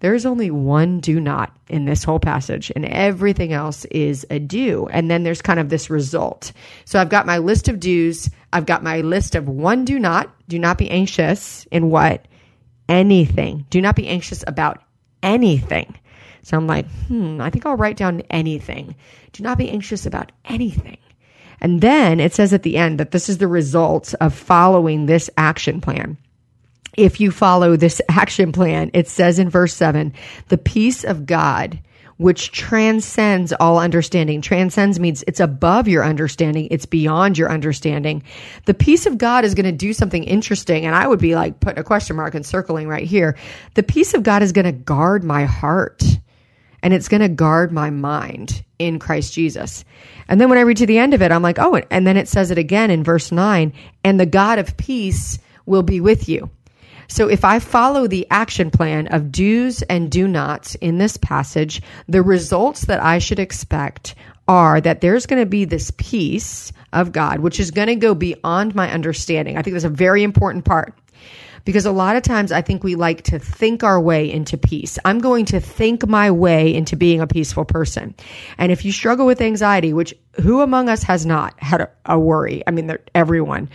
There's 0.00 0.26
only 0.26 0.50
one 0.50 0.98
do 0.98 1.20
not 1.20 1.56
in 1.68 1.84
this 1.84 2.02
whole 2.02 2.18
passage, 2.18 2.72
and 2.74 2.84
everything 2.84 3.52
else 3.52 3.84
is 3.84 4.26
a 4.30 4.40
do. 4.40 4.88
And 4.88 5.08
then 5.08 5.22
there's 5.22 5.40
kind 5.40 5.60
of 5.60 5.68
this 5.68 5.90
result. 5.90 6.50
So 6.86 7.00
I've 7.00 7.08
got 7.08 7.24
my 7.24 7.38
list 7.38 7.68
of 7.68 7.78
do's. 7.78 8.28
I've 8.52 8.66
got 8.66 8.82
my 8.82 9.02
list 9.02 9.36
of 9.36 9.48
one 9.48 9.84
do 9.84 10.00
not. 10.00 10.34
Do 10.48 10.58
not 10.58 10.76
be 10.76 10.90
anxious 10.90 11.66
in 11.70 11.88
what? 11.88 12.26
Anything. 12.88 13.66
Do 13.70 13.80
not 13.80 13.96
be 13.96 14.08
anxious 14.08 14.44
about 14.46 14.82
anything. 15.22 15.94
So 16.42 16.56
I'm 16.56 16.66
like, 16.66 16.86
hmm, 17.06 17.40
I 17.40 17.50
think 17.50 17.66
I'll 17.66 17.76
write 17.76 17.96
down 17.96 18.22
anything. 18.30 18.96
Do 19.32 19.42
not 19.42 19.58
be 19.58 19.70
anxious 19.70 20.06
about 20.06 20.32
anything. 20.44 20.98
And 21.60 21.80
then 21.80 22.18
it 22.18 22.34
says 22.34 22.52
at 22.52 22.64
the 22.64 22.76
end 22.76 22.98
that 22.98 23.12
this 23.12 23.28
is 23.28 23.38
the 23.38 23.46
result 23.46 24.14
of 24.20 24.34
following 24.34 25.06
this 25.06 25.30
action 25.36 25.80
plan. 25.80 26.18
If 26.96 27.20
you 27.20 27.30
follow 27.30 27.76
this 27.76 28.02
action 28.08 28.52
plan, 28.52 28.90
it 28.92 29.08
says 29.08 29.38
in 29.38 29.48
verse 29.48 29.74
7 29.74 30.12
the 30.48 30.58
peace 30.58 31.04
of 31.04 31.24
God, 31.26 31.78
which 32.22 32.52
transcends 32.52 33.52
all 33.52 33.78
understanding. 33.78 34.40
Transcends 34.40 34.98
means 34.98 35.24
it's 35.26 35.40
above 35.40 35.88
your 35.88 36.04
understanding, 36.04 36.68
it's 36.70 36.86
beyond 36.86 37.36
your 37.36 37.50
understanding. 37.50 38.22
The 38.64 38.74
peace 38.74 39.06
of 39.06 39.18
God 39.18 39.44
is 39.44 39.54
going 39.54 39.66
to 39.66 39.72
do 39.72 39.92
something 39.92 40.24
interesting. 40.24 40.86
And 40.86 40.94
I 40.94 41.06
would 41.06 41.20
be 41.20 41.34
like 41.34 41.60
putting 41.60 41.78
a 41.78 41.84
question 41.84 42.16
mark 42.16 42.34
and 42.34 42.46
circling 42.46 42.88
right 42.88 43.06
here. 43.06 43.36
The 43.74 43.82
peace 43.82 44.14
of 44.14 44.22
God 44.22 44.42
is 44.42 44.52
going 44.52 44.64
to 44.64 44.72
guard 44.72 45.24
my 45.24 45.44
heart 45.44 46.02
and 46.82 46.92
it's 46.92 47.08
going 47.08 47.20
to 47.20 47.28
guard 47.28 47.72
my 47.72 47.90
mind 47.90 48.64
in 48.78 48.98
Christ 48.98 49.32
Jesus. 49.32 49.84
And 50.28 50.40
then 50.40 50.48
when 50.48 50.58
I 50.58 50.62
read 50.62 50.78
to 50.78 50.86
the 50.86 50.98
end 50.98 51.14
of 51.14 51.22
it, 51.22 51.30
I'm 51.30 51.42
like, 51.42 51.58
oh, 51.58 51.80
and 51.90 52.06
then 52.06 52.16
it 52.16 52.28
says 52.28 52.50
it 52.50 52.58
again 52.58 52.90
in 52.90 53.04
verse 53.04 53.30
9, 53.30 53.72
and 54.02 54.18
the 54.18 54.26
God 54.26 54.58
of 54.58 54.76
peace 54.76 55.38
will 55.64 55.82
be 55.84 56.00
with 56.00 56.28
you. 56.28 56.50
So 57.12 57.28
if 57.28 57.44
I 57.44 57.58
follow 57.58 58.06
the 58.06 58.26
action 58.30 58.70
plan 58.70 59.08
of 59.08 59.30
do's 59.30 59.82
and 59.82 60.10
do 60.10 60.26
nots 60.26 60.76
in 60.76 60.96
this 60.96 61.18
passage, 61.18 61.82
the 62.08 62.22
results 62.22 62.86
that 62.86 63.02
I 63.02 63.18
should 63.18 63.38
expect 63.38 64.14
are 64.48 64.80
that 64.80 65.02
there's 65.02 65.26
going 65.26 65.42
to 65.42 65.46
be 65.46 65.66
this 65.66 65.92
peace 65.98 66.72
of 66.90 67.12
God, 67.12 67.40
which 67.40 67.60
is 67.60 67.70
going 67.70 67.88
to 67.88 67.96
go 67.96 68.14
beyond 68.14 68.74
my 68.74 68.90
understanding. 68.90 69.58
I 69.58 69.62
think 69.62 69.74
that's 69.74 69.84
a 69.84 69.90
very 69.90 70.22
important 70.22 70.64
part 70.64 70.94
because 71.66 71.84
a 71.84 71.92
lot 71.92 72.16
of 72.16 72.22
times 72.22 72.50
I 72.50 72.62
think 72.62 72.82
we 72.82 72.94
like 72.94 73.24
to 73.24 73.38
think 73.38 73.84
our 73.84 74.00
way 74.00 74.32
into 74.32 74.56
peace. 74.56 74.98
I'm 75.04 75.18
going 75.18 75.44
to 75.46 75.60
think 75.60 76.08
my 76.08 76.30
way 76.30 76.74
into 76.74 76.96
being 76.96 77.20
a 77.20 77.26
peaceful 77.26 77.66
person. 77.66 78.14
And 78.56 78.72
if 78.72 78.86
you 78.86 78.90
struggle 78.90 79.26
with 79.26 79.42
anxiety, 79.42 79.92
which 79.92 80.14
who 80.40 80.62
among 80.62 80.88
us 80.88 81.02
has 81.02 81.26
not 81.26 81.60
had 81.60 81.82
a, 81.82 81.90
a 82.06 82.18
worry? 82.18 82.62
I 82.66 82.70
mean, 82.70 82.96
everyone 83.14 83.68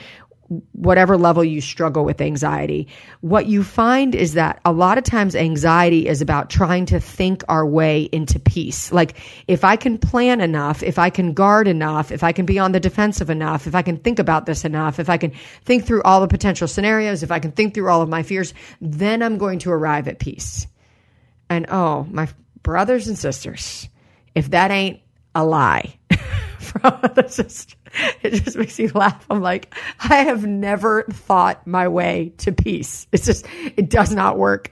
whatever 0.72 1.18
level 1.18 1.44
you 1.44 1.60
struggle 1.60 2.06
with 2.06 2.22
anxiety, 2.22 2.88
what 3.22 3.48
you 3.48 3.64
find 3.64 4.16
is 4.16 4.34
that 4.34 4.60
a 4.64 4.72
lot 4.72 4.98
of 4.98 5.04
times 5.04 5.36
anxiety 5.36 6.08
is 6.08 6.22
about 6.22 6.50
trying 6.50 6.86
to 6.86 7.00
think 7.00 7.44
our 7.50 7.66
way 7.66 8.04
into 8.12 8.40
peace. 8.40 8.92
Like, 8.92 9.18
if 9.48 9.64
I 9.64 9.76
can 9.76 9.98
plan 9.98 10.40
enough, 10.40 10.84
if 10.84 10.98
I 10.98 11.10
can 11.10 11.34
guard 11.34 11.68
enough, 11.68 12.12
if 12.12 12.24
I 12.24 12.32
can 12.32 12.46
be 12.46 12.60
on 12.60 12.72
the 12.72 12.80
defensive 12.80 13.30
enough, 13.30 13.68
if 13.68 13.76
I 13.76 13.82
can 13.82 13.98
think 13.98 14.20
about 14.20 14.46
this 14.46 14.64
enough, 14.64 15.00
if 15.00 15.10
I 15.10 15.18
can 15.18 15.32
think 15.66 15.86
through 15.86 16.04
all 16.04 16.22
the 16.22 16.28
potential 16.28 16.68
scenarios, 16.68 17.24
if 17.24 17.32
I 17.32 17.40
can 17.40 17.52
think 17.52 17.74
through 17.74 17.90
all 17.90 18.02
of 18.02 18.10
my 18.10 18.24
fears, 18.24 18.54
then 18.80 19.22
I'm 19.22 19.38
going 19.38 19.60
to 19.60 19.72
arrive 19.72 20.08
at 20.08 20.20
peace. 20.20 20.68
And 21.50 21.66
oh, 21.70 22.08
my 22.10 22.28
brothers 22.64 23.08
and 23.08 23.18
sisters, 23.18 23.90
if 24.36 24.52
that 24.52 24.72
ain't 24.72 25.02
a 25.36 25.46
lie, 25.46 25.97
from 26.60 27.00
just 27.30 27.76
it 28.24 28.32
just 28.32 28.58
makes 28.58 28.78
me 28.78 28.88
laugh. 28.90 29.26
I'm 29.30 29.42
like, 29.42 29.74
I 30.00 30.18
have 30.18 30.46
never 30.46 31.04
thought 31.04 31.66
my 31.66 31.88
way 31.88 32.34
to 32.40 32.52
peace. 32.52 33.08
It's 33.12 33.26
just, 33.26 33.46
it 33.76 33.90
does 33.90 34.14
not 34.14 34.38
work. 34.38 34.72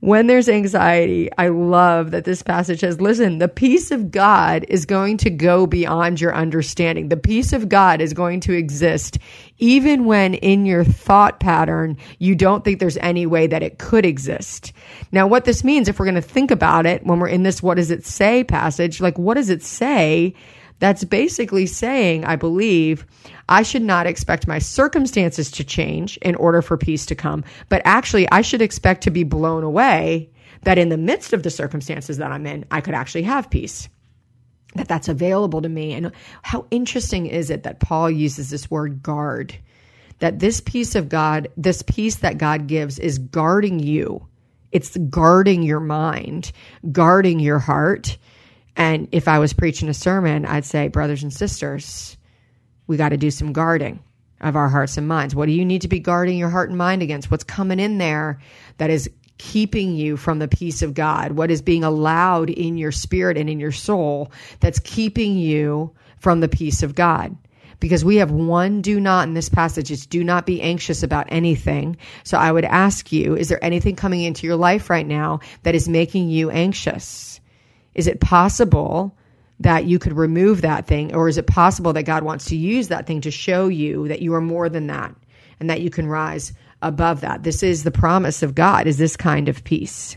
When 0.00 0.26
there's 0.26 0.48
anxiety, 0.48 1.30
I 1.38 1.48
love 1.48 2.10
that 2.10 2.24
this 2.24 2.42
passage 2.42 2.80
says, 2.80 3.00
listen, 3.00 3.38
the 3.38 3.48
peace 3.48 3.90
of 3.90 4.10
God 4.10 4.64
is 4.68 4.86
going 4.86 5.18
to 5.18 5.30
go 5.30 5.66
beyond 5.66 6.20
your 6.20 6.34
understanding. 6.34 7.08
The 7.08 7.16
peace 7.16 7.52
of 7.52 7.68
God 7.68 8.00
is 8.00 8.12
going 8.12 8.40
to 8.40 8.52
exist 8.52 9.18
even 9.58 10.06
when 10.06 10.34
in 10.34 10.64
your 10.64 10.84
thought 10.84 11.38
pattern, 11.38 11.98
you 12.18 12.34
don't 12.34 12.64
think 12.64 12.80
there's 12.80 12.96
any 12.98 13.26
way 13.26 13.46
that 13.46 13.62
it 13.62 13.78
could 13.78 14.06
exist. 14.06 14.72
Now, 15.12 15.26
what 15.26 15.44
this 15.44 15.62
means, 15.62 15.86
if 15.86 15.98
we're 15.98 16.06
going 16.06 16.14
to 16.14 16.22
think 16.22 16.50
about 16.50 16.86
it 16.86 17.04
when 17.04 17.20
we're 17.20 17.28
in 17.28 17.42
this, 17.42 17.62
what 17.62 17.76
does 17.76 17.90
it 17.90 18.06
say 18.06 18.42
passage, 18.42 19.00
like, 19.00 19.18
what 19.18 19.34
does 19.34 19.50
it 19.50 19.62
say? 19.62 20.34
That's 20.80 21.04
basically 21.04 21.66
saying, 21.66 22.24
I 22.24 22.36
believe, 22.36 23.06
I 23.48 23.62
should 23.62 23.82
not 23.82 24.06
expect 24.06 24.48
my 24.48 24.58
circumstances 24.58 25.50
to 25.52 25.64
change 25.64 26.16
in 26.18 26.34
order 26.34 26.62
for 26.62 26.76
peace 26.76 27.06
to 27.06 27.14
come, 27.14 27.44
but 27.68 27.82
actually, 27.84 28.28
I 28.30 28.40
should 28.40 28.62
expect 28.62 29.02
to 29.04 29.10
be 29.10 29.22
blown 29.22 29.62
away 29.62 30.30
that 30.62 30.78
in 30.78 30.88
the 30.88 30.96
midst 30.96 31.32
of 31.32 31.42
the 31.42 31.50
circumstances 31.50 32.16
that 32.16 32.32
I'm 32.32 32.46
in, 32.46 32.64
I 32.70 32.80
could 32.80 32.94
actually 32.94 33.22
have 33.22 33.50
peace. 33.50 33.88
That 34.74 34.88
that's 34.88 35.08
available 35.08 35.62
to 35.62 35.68
me. 35.68 35.92
And 35.92 36.12
how 36.42 36.66
interesting 36.70 37.26
is 37.26 37.50
it 37.50 37.64
that 37.64 37.80
Paul 37.80 38.10
uses 38.10 38.50
this 38.50 38.70
word 38.70 39.02
guard? 39.02 39.54
That 40.20 40.38
this 40.38 40.60
peace 40.60 40.94
of 40.94 41.08
God, 41.08 41.48
this 41.56 41.82
peace 41.82 42.16
that 42.16 42.38
God 42.38 42.66
gives 42.68 42.98
is 42.98 43.18
guarding 43.18 43.80
you. 43.80 44.26
It's 44.70 44.96
guarding 44.96 45.62
your 45.62 45.80
mind, 45.80 46.52
guarding 46.92 47.40
your 47.40 47.58
heart 47.58 48.16
and 48.80 49.08
if 49.12 49.28
I 49.28 49.40
was 49.40 49.52
preaching 49.52 49.90
a 49.90 49.94
sermon, 49.94 50.46
I'd 50.46 50.64
say, 50.64 50.88
brothers 50.88 51.22
and 51.22 51.30
sisters, 51.30 52.16
we 52.86 52.96
got 52.96 53.10
to 53.10 53.18
do 53.18 53.30
some 53.30 53.52
guarding 53.52 54.02
of 54.40 54.56
our 54.56 54.70
hearts 54.70 54.96
and 54.96 55.06
minds. 55.06 55.34
What 55.34 55.44
do 55.44 55.52
you 55.52 55.66
need 55.66 55.82
to 55.82 55.88
be 55.88 56.00
guarding 56.00 56.38
your 56.38 56.48
heart 56.48 56.70
and 56.70 56.78
mind 56.78 57.02
against? 57.02 57.30
What's 57.30 57.44
coming 57.44 57.78
in 57.78 57.98
there 57.98 58.40
that 58.78 58.88
is 58.88 59.10
keeping 59.36 59.96
you 59.96 60.16
from 60.16 60.38
the 60.38 60.48
peace 60.48 60.80
of 60.80 60.94
God? 60.94 61.32
What 61.32 61.50
is 61.50 61.60
being 61.60 61.84
allowed 61.84 62.48
in 62.48 62.78
your 62.78 62.90
spirit 62.90 63.36
and 63.36 63.50
in 63.50 63.60
your 63.60 63.70
soul 63.70 64.32
that's 64.60 64.78
keeping 64.78 65.36
you 65.36 65.94
from 66.18 66.40
the 66.40 66.48
peace 66.48 66.82
of 66.82 66.94
God? 66.94 67.36
Because 67.80 68.02
we 68.02 68.16
have 68.16 68.30
one 68.30 68.80
do 68.80 68.98
not 68.98 69.28
in 69.28 69.34
this 69.34 69.50
passage. 69.50 69.90
It's 69.90 70.06
do 70.06 70.24
not 70.24 70.46
be 70.46 70.62
anxious 70.62 71.02
about 71.02 71.26
anything. 71.28 71.98
So 72.24 72.38
I 72.38 72.50
would 72.50 72.64
ask 72.64 73.12
you, 73.12 73.36
is 73.36 73.50
there 73.50 73.62
anything 73.62 73.94
coming 73.94 74.22
into 74.22 74.46
your 74.46 74.56
life 74.56 74.88
right 74.88 75.06
now 75.06 75.40
that 75.64 75.74
is 75.74 75.86
making 75.86 76.30
you 76.30 76.48
anxious? 76.50 77.39
Is 77.94 78.06
it 78.06 78.20
possible 78.20 79.16
that 79.60 79.84
you 79.84 79.98
could 79.98 80.14
remove 80.14 80.62
that 80.62 80.86
thing? 80.86 81.14
Or 81.14 81.28
is 81.28 81.38
it 81.38 81.46
possible 81.46 81.92
that 81.92 82.04
God 82.04 82.22
wants 82.22 82.46
to 82.46 82.56
use 82.56 82.88
that 82.88 83.06
thing 83.06 83.20
to 83.22 83.30
show 83.30 83.68
you 83.68 84.08
that 84.08 84.22
you 84.22 84.34
are 84.34 84.40
more 84.40 84.68
than 84.68 84.86
that 84.86 85.14
and 85.60 85.68
that 85.68 85.82
you 85.82 85.90
can 85.90 86.06
rise 86.06 86.52
above 86.82 87.20
that? 87.20 87.42
This 87.42 87.62
is 87.62 87.84
the 87.84 87.90
promise 87.90 88.42
of 88.42 88.54
God, 88.54 88.86
is 88.86 88.96
this 88.98 89.16
kind 89.16 89.48
of 89.48 89.62
peace. 89.64 90.16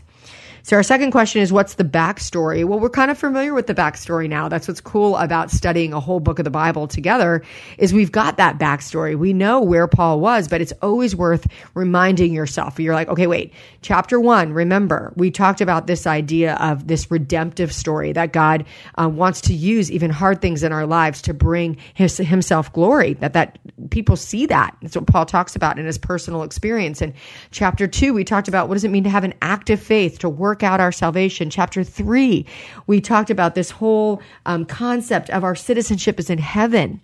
So 0.64 0.76
our 0.76 0.82
second 0.82 1.10
question 1.10 1.42
is 1.42 1.52
what's 1.52 1.74
the 1.74 1.84
backstory? 1.84 2.64
Well, 2.64 2.80
we're 2.80 2.88
kind 2.88 3.10
of 3.10 3.18
familiar 3.18 3.52
with 3.52 3.66
the 3.66 3.74
backstory 3.74 4.30
now. 4.30 4.48
That's 4.48 4.66
what's 4.66 4.80
cool 4.80 5.14
about 5.18 5.50
studying 5.50 5.92
a 5.92 6.00
whole 6.00 6.20
book 6.20 6.38
of 6.38 6.46
the 6.46 6.50
Bible 6.50 6.88
together 6.88 7.42
is 7.76 7.92
we've 7.92 8.10
got 8.10 8.38
that 8.38 8.56
backstory. 8.58 9.14
We 9.14 9.34
know 9.34 9.60
where 9.60 9.86
Paul 9.86 10.20
was, 10.20 10.48
but 10.48 10.62
it's 10.62 10.72
always 10.80 11.14
worth 11.14 11.46
reminding 11.74 12.32
yourself. 12.32 12.80
You're 12.80 12.94
like, 12.94 13.08
okay, 13.08 13.26
wait, 13.26 13.52
chapter 13.82 14.18
one, 14.18 14.54
remember, 14.54 15.12
we 15.16 15.30
talked 15.30 15.60
about 15.60 15.86
this 15.86 16.06
idea 16.06 16.54
of 16.54 16.86
this 16.86 17.10
redemptive 17.10 17.70
story 17.70 18.12
that 18.12 18.32
God 18.32 18.64
uh, 18.94 19.06
wants 19.06 19.42
to 19.42 19.52
use 19.52 19.92
even 19.92 20.10
hard 20.10 20.40
things 20.40 20.62
in 20.62 20.72
our 20.72 20.86
lives 20.86 21.20
to 21.22 21.34
bring 21.34 21.76
his, 21.92 22.16
himself 22.16 22.72
glory, 22.72 23.12
that, 23.14 23.34
that 23.34 23.58
people 23.90 24.16
see 24.16 24.46
that. 24.46 24.74
That's 24.80 24.96
what 24.96 25.06
Paul 25.08 25.26
talks 25.26 25.56
about 25.56 25.78
in 25.78 25.84
his 25.84 25.98
personal 25.98 26.42
experience. 26.42 27.02
In 27.02 27.12
chapter 27.50 27.86
two, 27.86 28.14
we 28.14 28.24
talked 28.24 28.48
about 28.48 28.68
what 28.68 28.76
does 28.76 28.84
it 28.84 28.90
mean 28.90 29.04
to 29.04 29.10
have 29.10 29.24
an 29.24 29.34
active 29.42 29.78
faith, 29.78 30.20
to 30.20 30.28
work 30.30 30.53
work 30.54 30.62
out 30.62 30.78
our 30.78 30.92
salvation. 30.92 31.50
Chapter 31.50 31.82
three, 31.82 32.46
we 32.86 33.00
talked 33.00 33.28
about 33.28 33.56
this 33.56 33.72
whole 33.72 34.22
um, 34.46 34.64
concept 34.64 35.28
of 35.30 35.42
our 35.42 35.56
citizenship 35.56 36.20
is 36.20 36.30
in 36.30 36.38
heaven 36.38 37.00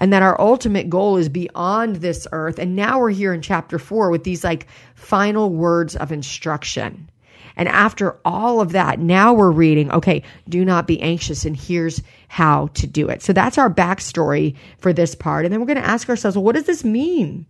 and 0.00 0.12
that 0.12 0.22
our 0.22 0.40
ultimate 0.40 0.90
goal 0.90 1.16
is 1.16 1.28
beyond 1.28 1.96
this 1.96 2.26
earth. 2.32 2.58
And 2.58 2.74
now 2.74 2.98
we're 2.98 3.10
here 3.10 3.32
in 3.32 3.40
chapter 3.40 3.78
four 3.78 4.10
with 4.10 4.24
these 4.24 4.42
like 4.42 4.66
final 4.96 5.50
words 5.50 5.94
of 5.94 6.10
instruction. 6.10 7.08
And 7.54 7.68
after 7.68 8.18
all 8.24 8.60
of 8.60 8.72
that, 8.72 8.98
now 8.98 9.32
we're 9.32 9.52
reading, 9.52 9.92
okay, 9.92 10.24
do 10.48 10.64
not 10.64 10.88
be 10.88 11.00
anxious, 11.00 11.44
and 11.44 11.56
here's 11.56 12.02
how 12.26 12.68
to 12.74 12.86
do 12.88 13.08
it. 13.08 13.22
So 13.22 13.32
that's 13.32 13.58
our 13.58 13.72
backstory 13.72 14.56
for 14.78 14.92
this 14.92 15.14
part. 15.14 15.44
And 15.44 15.52
then 15.52 15.60
we're 15.60 15.66
going 15.66 15.82
to 15.82 15.86
ask 15.86 16.08
ourselves, 16.08 16.36
well, 16.36 16.44
what 16.44 16.56
does 16.56 16.66
this 16.66 16.82
mean? 16.82 17.46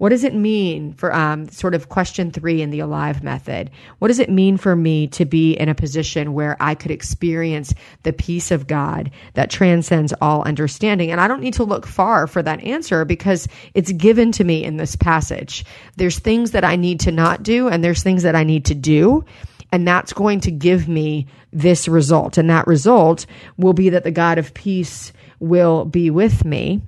What 0.00 0.08
does 0.08 0.24
it 0.24 0.34
mean 0.34 0.94
for 0.94 1.14
um, 1.14 1.50
sort 1.50 1.74
of 1.74 1.90
question 1.90 2.30
three 2.30 2.62
in 2.62 2.70
the 2.70 2.80
alive 2.80 3.22
method? 3.22 3.70
What 3.98 4.08
does 4.08 4.18
it 4.18 4.30
mean 4.30 4.56
for 4.56 4.74
me 4.74 5.08
to 5.08 5.26
be 5.26 5.52
in 5.52 5.68
a 5.68 5.74
position 5.74 6.32
where 6.32 6.56
I 6.58 6.74
could 6.74 6.90
experience 6.90 7.74
the 8.02 8.14
peace 8.14 8.50
of 8.50 8.66
God 8.66 9.10
that 9.34 9.50
transcends 9.50 10.14
all 10.22 10.42
understanding? 10.42 11.10
And 11.10 11.20
I 11.20 11.28
don't 11.28 11.42
need 11.42 11.52
to 11.52 11.64
look 11.64 11.86
far 11.86 12.26
for 12.26 12.42
that 12.42 12.64
answer 12.64 13.04
because 13.04 13.46
it's 13.74 13.92
given 13.92 14.32
to 14.32 14.42
me 14.42 14.64
in 14.64 14.78
this 14.78 14.96
passage. 14.96 15.66
There's 15.96 16.18
things 16.18 16.52
that 16.52 16.64
I 16.64 16.76
need 16.76 17.00
to 17.00 17.12
not 17.12 17.42
do, 17.42 17.68
and 17.68 17.84
there's 17.84 18.02
things 18.02 18.22
that 18.22 18.34
I 18.34 18.44
need 18.44 18.64
to 18.64 18.74
do. 18.74 19.26
And 19.70 19.86
that's 19.86 20.14
going 20.14 20.40
to 20.40 20.50
give 20.50 20.88
me 20.88 21.26
this 21.52 21.88
result. 21.88 22.38
And 22.38 22.48
that 22.48 22.66
result 22.66 23.26
will 23.58 23.74
be 23.74 23.90
that 23.90 24.04
the 24.04 24.10
God 24.10 24.38
of 24.38 24.54
peace 24.54 25.12
will 25.40 25.84
be 25.84 26.08
with 26.08 26.42
me. 26.42 26.80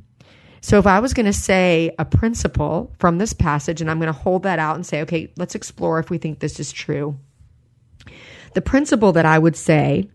So 0.63 0.79
if 0.79 0.87
I 0.87 1.01
was 1.01 1.13
going 1.13 1.27
to 1.27 1.33
say 1.33 1.91
a 1.99 2.05
principle 2.05 2.93
from 2.99 3.19
this 3.19 3.33
passage, 3.33 3.81
and 3.81 3.91
I'm 3.91 3.99
going 3.99 4.13
to 4.13 4.19
hold 4.19 4.45
that 4.45 4.61
out 4.61 4.77
and 4.77 4.87
say, 4.87 5.03
okay, 5.03 5.33
let's 5.37 5.57
explore 5.57 5.99
if 5.99 6.09
we 6.09 6.19
think 6.19 6.39
this 6.39 6.61
is 6.61 6.73
true. 6.73 7.19
The 8.55 8.63
principle 8.63 9.13
that 9.13 9.27
I 9.27 9.39
would 9.39 9.57
say 9.57 10.09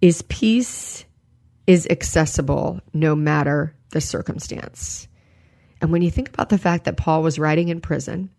is 0.00 0.22
peace 0.22 1.04
is 1.66 1.86
accessible 1.88 2.80
no 2.92 3.14
matter 3.14 3.74
the 3.90 4.00
circumstance. 4.00 5.06
And 5.80 5.92
when 5.92 6.02
you 6.02 6.10
think 6.10 6.28
about 6.28 6.48
the 6.48 6.58
fact 6.58 6.84
that 6.84 6.96
Paul 6.96 7.22
was 7.22 7.38
writing 7.38 7.68
in 7.68 7.80
prison, 7.80 8.30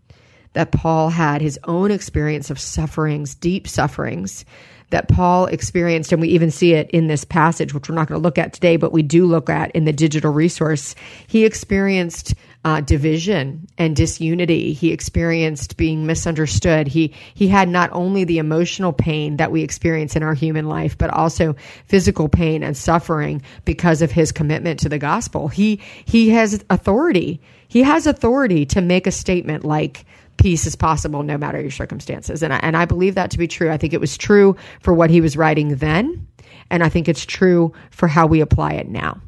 that 0.54 0.72
Paul 0.72 1.10
had 1.10 1.42
his 1.42 1.60
own 1.64 1.90
experience 1.90 2.50
of 2.50 2.60
sufferings, 2.60 3.34
deep 3.34 3.68
sufferings, 3.68 4.46
that 4.90 5.08
Paul 5.08 5.48
experienced, 5.48 6.12
and 6.12 6.22
we 6.22 6.30
even 6.30 6.52
see 6.52 6.74
it 6.74 6.90
in 6.92 7.08
this 7.08 7.24
passage, 7.24 7.74
which 7.74 7.90
we're 7.90 7.96
not 7.96 8.08
going 8.08 8.20
to 8.20 8.24
look 8.24 8.38
at 8.38 8.54
today, 8.54 8.78
but 8.78 8.92
we 8.92 9.04
do 9.04 9.26
look 9.26 9.50
at 9.50 9.72
in 9.72 9.86
the 9.86 9.94
digital 9.94 10.32
resource. 10.32 10.96
He 11.28 11.46
experienced 11.46 12.36
uh, 12.66 12.82
division 12.82 13.68
and 13.78 13.96
disunity. 13.96 14.74
He 14.74 14.92
experienced 14.92 15.78
being 15.78 16.08
misunderstood. 16.08 16.88
He 16.88 17.14
he 17.36 17.48
had 17.48 17.70
not 17.70 17.92
only 17.94 18.24
the 18.24 18.40
emotional 18.40 18.92
pain 18.92 19.38
that 19.38 19.52
we 19.52 19.62
experience 19.62 20.16
in 20.16 20.24
our 20.24 20.34
human 20.34 20.68
life, 20.68 20.98
but 20.98 21.12
also 21.12 21.56
physical 21.86 22.28
pain 22.28 22.64
and 22.64 22.76
suffering 22.76 23.44
because 23.66 24.02
of 24.02 24.12
his 24.12 24.32
commitment 24.32 24.80
to 24.80 24.90
the 24.90 24.98
gospel. 24.98 25.48
He 25.48 25.80
he 26.06 26.30
has 26.30 26.64
authority. 26.72 27.40
He 27.68 27.84
has 27.84 28.08
authority 28.08 28.66
to 28.68 28.82
make 28.82 29.06
a 29.06 29.12
statement 29.12 29.64
like 29.64 30.06
peace 30.38 30.66
is 30.66 30.76
possible 30.76 31.24
no 31.24 31.38
matter 31.38 31.62
your 31.62 31.72
circumstances. 31.72 32.44
And 32.44 32.54
I, 32.54 32.60
and 32.62 32.78
I 32.78 32.86
believe 32.86 33.16
that 33.16 33.32
to 33.32 33.38
be 33.38 33.48
true. 33.48 33.72
I 33.72 33.78
think 33.78 33.94
it 33.94 34.02
was 34.02 34.18
true 34.18 34.56
for 34.82 34.94
what 34.94 35.10
he 35.10 35.22
was 35.22 35.38
writing 35.38 35.76
then, 35.76 36.28
and 36.70 36.84
I 36.84 36.90
think 36.90 37.08
it's 37.08 37.26
true 37.26 37.74
for 37.92 38.08
how 38.08 38.28
we 38.28 38.42
apply 38.42 38.74
it 38.74 38.88
now. 38.88 39.22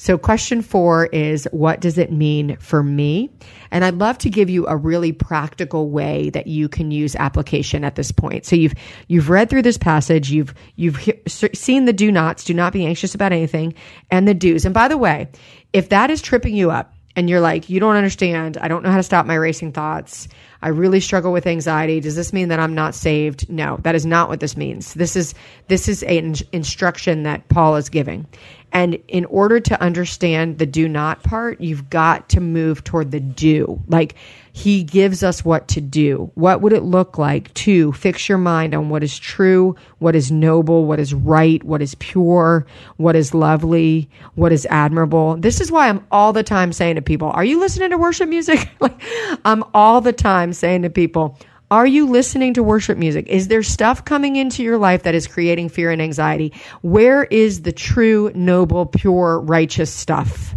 So, 0.00 0.16
question 0.16 0.62
four 0.62 1.06
is 1.12 1.46
what 1.52 1.80
does 1.80 1.98
it 1.98 2.10
mean 2.10 2.56
for 2.56 2.82
me? 2.82 3.28
And 3.70 3.84
I'd 3.84 3.96
love 3.96 4.16
to 4.18 4.30
give 4.30 4.48
you 4.48 4.66
a 4.66 4.74
really 4.74 5.12
practical 5.12 5.90
way 5.90 6.30
that 6.30 6.46
you 6.46 6.70
can 6.70 6.90
use 6.90 7.14
application 7.16 7.84
at 7.84 7.96
this 7.96 8.10
point. 8.10 8.46
So 8.46 8.56
you've 8.56 8.72
you've 9.08 9.28
read 9.28 9.50
through 9.50 9.60
this 9.60 9.76
passage, 9.76 10.30
you've 10.30 10.54
you've 10.76 10.98
seen 11.26 11.84
the 11.84 11.92
do 11.92 12.10
nots, 12.10 12.44
do 12.44 12.54
not 12.54 12.72
be 12.72 12.86
anxious 12.86 13.14
about 13.14 13.32
anything, 13.32 13.74
and 14.10 14.26
the 14.26 14.32
do's. 14.32 14.64
And 14.64 14.72
by 14.72 14.88
the 14.88 14.96
way, 14.96 15.28
if 15.74 15.90
that 15.90 16.10
is 16.10 16.22
tripping 16.22 16.56
you 16.56 16.70
up, 16.70 16.94
and 17.16 17.28
you're 17.28 17.40
like, 17.40 17.68
you 17.68 17.80
don't 17.80 17.96
understand. 17.96 18.56
I 18.58 18.68
don't 18.68 18.82
know 18.82 18.90
how 18.90 18.96
to 18.96 19.02
stop 19.02 19.26
my 19.26 19.34
racing 19.34 19.72
thoughts. 19.72 20.28
I 20.62 20.68
really 20.68 21.00
struggle 21.00 21.32
with 21.32 21.46
anxiety. 21.46 22.00
Does 22.00 22.14
this 22.14 22.32
mean 22.32 22.48
that 22.48 22.60
I'm 22.60 22.74
not 22.74 22.94
saved? 22.94 23.48
No, 23.50 23.78
that 23.82 23.94
is 23.94 24.06
not 24.06 24.28
what 24.28 24.40
this 24.40 24.56
means. 24.56 24.94
This 24.94 25.16
is 25.16 25.34
this 25.68 25.88
is 25.88 26.02
an 26.04 26.34
instruction 26.52 27.24
that 27.24 27.48
Paul 27.48 27.76
is 27.76 27.88
giving. 27.88 28.26
And 28.72 28.98
in 29.08 29.24
order 29.24 29.58
to 29.58 29.82
understand 29.82 30.58
the 30.58 30.66
do 30.66 30.88
not 30.88 31.22
part, 31.24 31.60
you've 31.60 31.90
got 31.90 32.28
to 32.30 32.40
move 32.40 32.84
toward 32.84 33.10
the 33.10 33.20
do. 33.20 33.82
Like 33.88 34.14
he 34.52 34.82
gives 34.82 35.22
us 35.22 35.44
what 35.44 35.68
to 35.68 35.80
do. 35.80 36.30
What 36.34 36.60
would 36.60 36.72
it 36.72 36.82
look 36.82 37.18
like 37.18 37.52
to 37.54 37.92
fix 37.92 38.28
your 38.28 38.38
mind 38.38 38.74
on 38.74 38.88
what 38.88 39.02
is 39.02 39.18
true, 39.18 39.76
what 39.98 40.16
is 40.16 40.30
noble, 40.30 40.86
what 40.86 41.00
is 41.00 41.14
right, 41.14 41.62
what 41.64 41.82
is 41.82 41.94
pure, 41.96 42.66
what 42.96 43.16
is 43.16 43.34
lovely, 43.34 44.08
what 44.34 44.52
is 44.52 44.66
admirable? 44.70 45.36
This 45.36 45.60
is 45.60 45.70
why 45.70 45.88
I'm 45.88 46.06
all 46.10 46.32
the 46.32 46.42
time 46.42 46.72
saying 46.72 46.96
to 46.96 47.02
people, 47.02 47.30
Are 47.30 47.44
you 47.44 47.60
listening 47.60 47.90
to 47.90 47.98
worship 47.98 48.28
music? 48.28 48.68
like, 48.80 49.00
I'm 49.44 49.64
all 49.74 50.00
the 50.00 50.12
time 50.12 50.52
saying 50.52 50.82
to 50.82 50.90
people, 50.90 51.38
are 51.70 51.86
you 51.86 52.06
listening 52.08 52.54
to 52.54 52.64
worship 52.64 52.98
music? 52.98 53.28
Is 53.28 53.46
there 53.46 53.62
stuff 53.62 54.04
coming 54.04 54.34
into 54.34 54.64
your 54.64 54.76
life 54.76 55.04
that 55.04 55.14
is 55.14 55.28
creating 55.28 55.68
fear 55.68 55.92
and 55.92 56.02
anxiety? 56.02 56.52
Where 56.82 57.22
is 57.22 57.62
the 57.62 57.70
true, 57.70 58.32
noble, 58.34 58.86
pure, 58.86 59.38
righteous 59.38 59.88
stuff? 59.88 60.56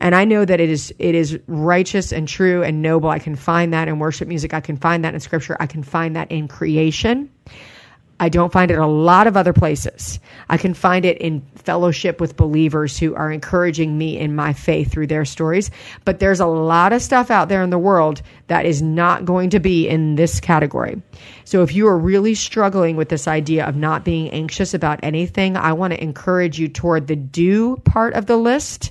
And 0.00 0.14
I 0.14 0.24
know 0.24 0.44
that 0.44 0.60
it 0.60 0.70
is 0.70 0.92
it 0.98 1.14
is 1.14 1.38
righteous 1.46 2.12
and 2.12 2.26
true 2.26 2.62
and 2.62 2.82
noble. 2.82 3.10
I 3.10 3.18
can 3.18 3.36
find 3.36 3.72
that 3.74 3.86
in 3.86 3.98
worship 3.98 4.28
music. 4.28 4.54
I 4.54 4.60
can 4.60 4.76
find 4.76 5.04
that 5.04 5.14
in 5.14 5.20
scripture. 5.20 5.56
I 5.60 5.66
can 5.66 5.82
find 5.82 6.16
that 6.16 6.32
in 6.32 6.48
creation. 6.48 7.30
I 8.22 8.28
don't 8.28 8.52
find 8.52 8.70
it 8.70 8.78
a 8.78 8.86
lot 8.86 9.26
of 9.26 9.36
other 9.38 9.54
places. 9.54 10.20
I 10.50 10.58
can 10.58 10.74
find 10.74 11.06
it 11.06 11.16
in 11.18 11.40
fellowship 11.54 12.20
with 12.20 12.36
believers 12.36 12.98
who 12.98 13.14
are 13.14 13.32
encouraging 13.32 13.96
me 13.96 14.18
in 14.18 14.36
my 14.36 14.52
faith 14.52 14.92
through 14.92 15.06
their 15.06 15.24
stories. 15.24 15.70
But 16.04 16.20
there's 16.20 16.38
a 16.38 16.46
lot 16.46 16.92
of 16.92 17.00
stuff 17.00 17.30
out 17.30 17.48
there 17.48 17.62
in 17.62 17.70
the 17.70 17.78
world 17.78 18.20
that 18.48 18.66
is 18.66 18.82
not 18.82 19.24
going 19.24 19.48
to 19.50 19.58
be 19.58 19.88
in 19.88 20.16
this 20.16 20.38
category. 20.38 21.00
So 21.44 21.62
if 21.62 21.74
you 21.74 21.88
are 21.88 21.98
really 21.98 22.34
struggling 22.34 22.96
with 22.96 23.08
this 23.08 23.26
idea 23.26 23.64
of 23.66 23.74
not 23.74 24.04
being 24.04 24.28
anxious 24.32 24.74
about 24.74 25.00
anything, 25.02 25.56
I 25.56 25.72
want 25.72 25.94
to 25.94 26.02
encourage 26.02 26.58
you 26.58 26.68
toward 26.68 27.06
the 27.06 27.16
do 27.16 27.76
part 27.78 28.12
of 28.12 28.26
the 28.26 28.36
list 28.36 28.90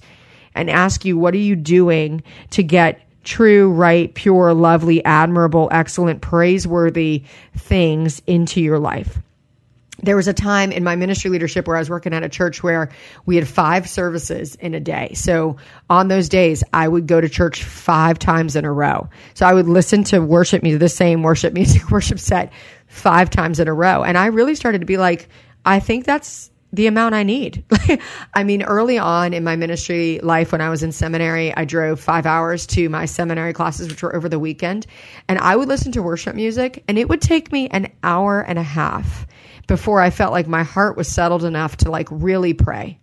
and 0.56 0.70
ask 0.70 1.06
you, 1.06 1.18
what 1.18 1.34
are 1.34 1.38
you 1.38 1.56
doing 1.56 2.24
to 2.52 2.64
get 2.64 3.02
true, 3.24 3.72
right, 3.72 4.14
pure, 4.14 4.54
lovely, 4.54 5.04
admirable, 5.06 5.70
excellent, 5.72 6.22
praiseworthy 6.22 7.24
things 7.56 8.22
into 8.26 8.62
your 8.62 8.80
life. 8.80 9.20
There 10.02 10.16
was 10.16 10.30
a 10.30 10.34
time 10.34 10.72
in 10.72 10.84
my 10.84 10.96
ministry 10.96 11.30
leadership 11.30 11.68
where 11.68 11.76
I 11.76 11.80
was 11.80 11.90
working 11.90 12.14
at 12.14 12.24
a 12.24 12.30
church 12.30 12.64
where 12.64 12.90
we 13.26 13.36
had 13.36 13.48
five 13.48 13.88
services 13.88 14.56
in 14.56 14.74
a 14.74 14.80
day. 14.80 15.12
So 15.14 15.58
on 15.90 16.08
those 16.08 16.30
days, 16.30 16.64
I 16.72 16.88
would 16.88 17.06
go 17.06 17.20
to 17.20 17.28
church 17.28 17.64
five 17.64 18.18
times 18.18 18.56
in 18.56 18.64
a 18.64 18.72
row. 18.72 19.10
So 19.34 19.46
I 19.46 19.54
would 19.54 19.68
listen 19.68 20.06
to 20.06 20.20
worship 20.20 20.64
music, 20.64 20.80
the 20.80 20.90
same 20.90 21.22
worship 21.22 21.54
music, 21.62 21.92
worship 21.92 22.18
set 22.18 22.54
five 22.88 23.30
times 23.30 23.60
in 23.60 23.68
a 23.68 23.74
row. 23.74 24.04
And 24.04 24.18
I 24.18 24.28
really 24.28 24.56
started 24.56 24.80
to 24.80 24.86
be 24.88 24.98
like, 24.98 25.28
I 25.66 25.82
think 25.82 26.06
that's 26.06 26.50
the 26.72 26.88
amount 26.88 27.16
I 27.16 27.24
need. 27.24 27.64
I 28.34 28.44
mean, 28.44 28.64
early 28.64 28.98
on 28.98 29.34
in 29.34 29.44
my 29.44 29.56
ministry 29.56 30.20
life, 30.22 30.52
when 30.52 30.62
I 30.62 30.70
was 30.70 30.84
in 30.84 30.92
seminary, 30.92 31.56
I 31.56 31.66
drove 31.66 32.00
five 32.00 32.26
hours 32.26 32.68
to 32.68 32.90
my 32.90 33.06
seminary 33.06 33.54
classes, 33.54 33.90
which 33.90 34.04
were 34.04 34.16
over 34.16 34.30
the 34.30 34.40
weekend, 34.40 34.86
and 35.28 35.40
I 35.40 35.56
would 35.56 35.68
listen 35.68 35.92
to 35.94 36.04
worship 36.04 36.36
music, 36.36 36.84
and 36.88 36.98
it 36.98 37.10
would 37.10 37.22
take 37.22 37.52
me 37.52 37.68
an 37.70 37.92
hour 38.04 38.42
and 38.42 38.60
a 38.60 38.64
half 38.64 39.28
before 39.68 40.02
I 40.02 40.10
felt 40.10 40.32
like 40.32 40.48
my 40.48 40.64
heart 40.64 40.98
was 40.98 41.08
settled 41.08 41.44
enough 41.44 41.78
to 41.78 41.92
like 41.92 42.08
really 42.12 42.54
pray 42.54 43.00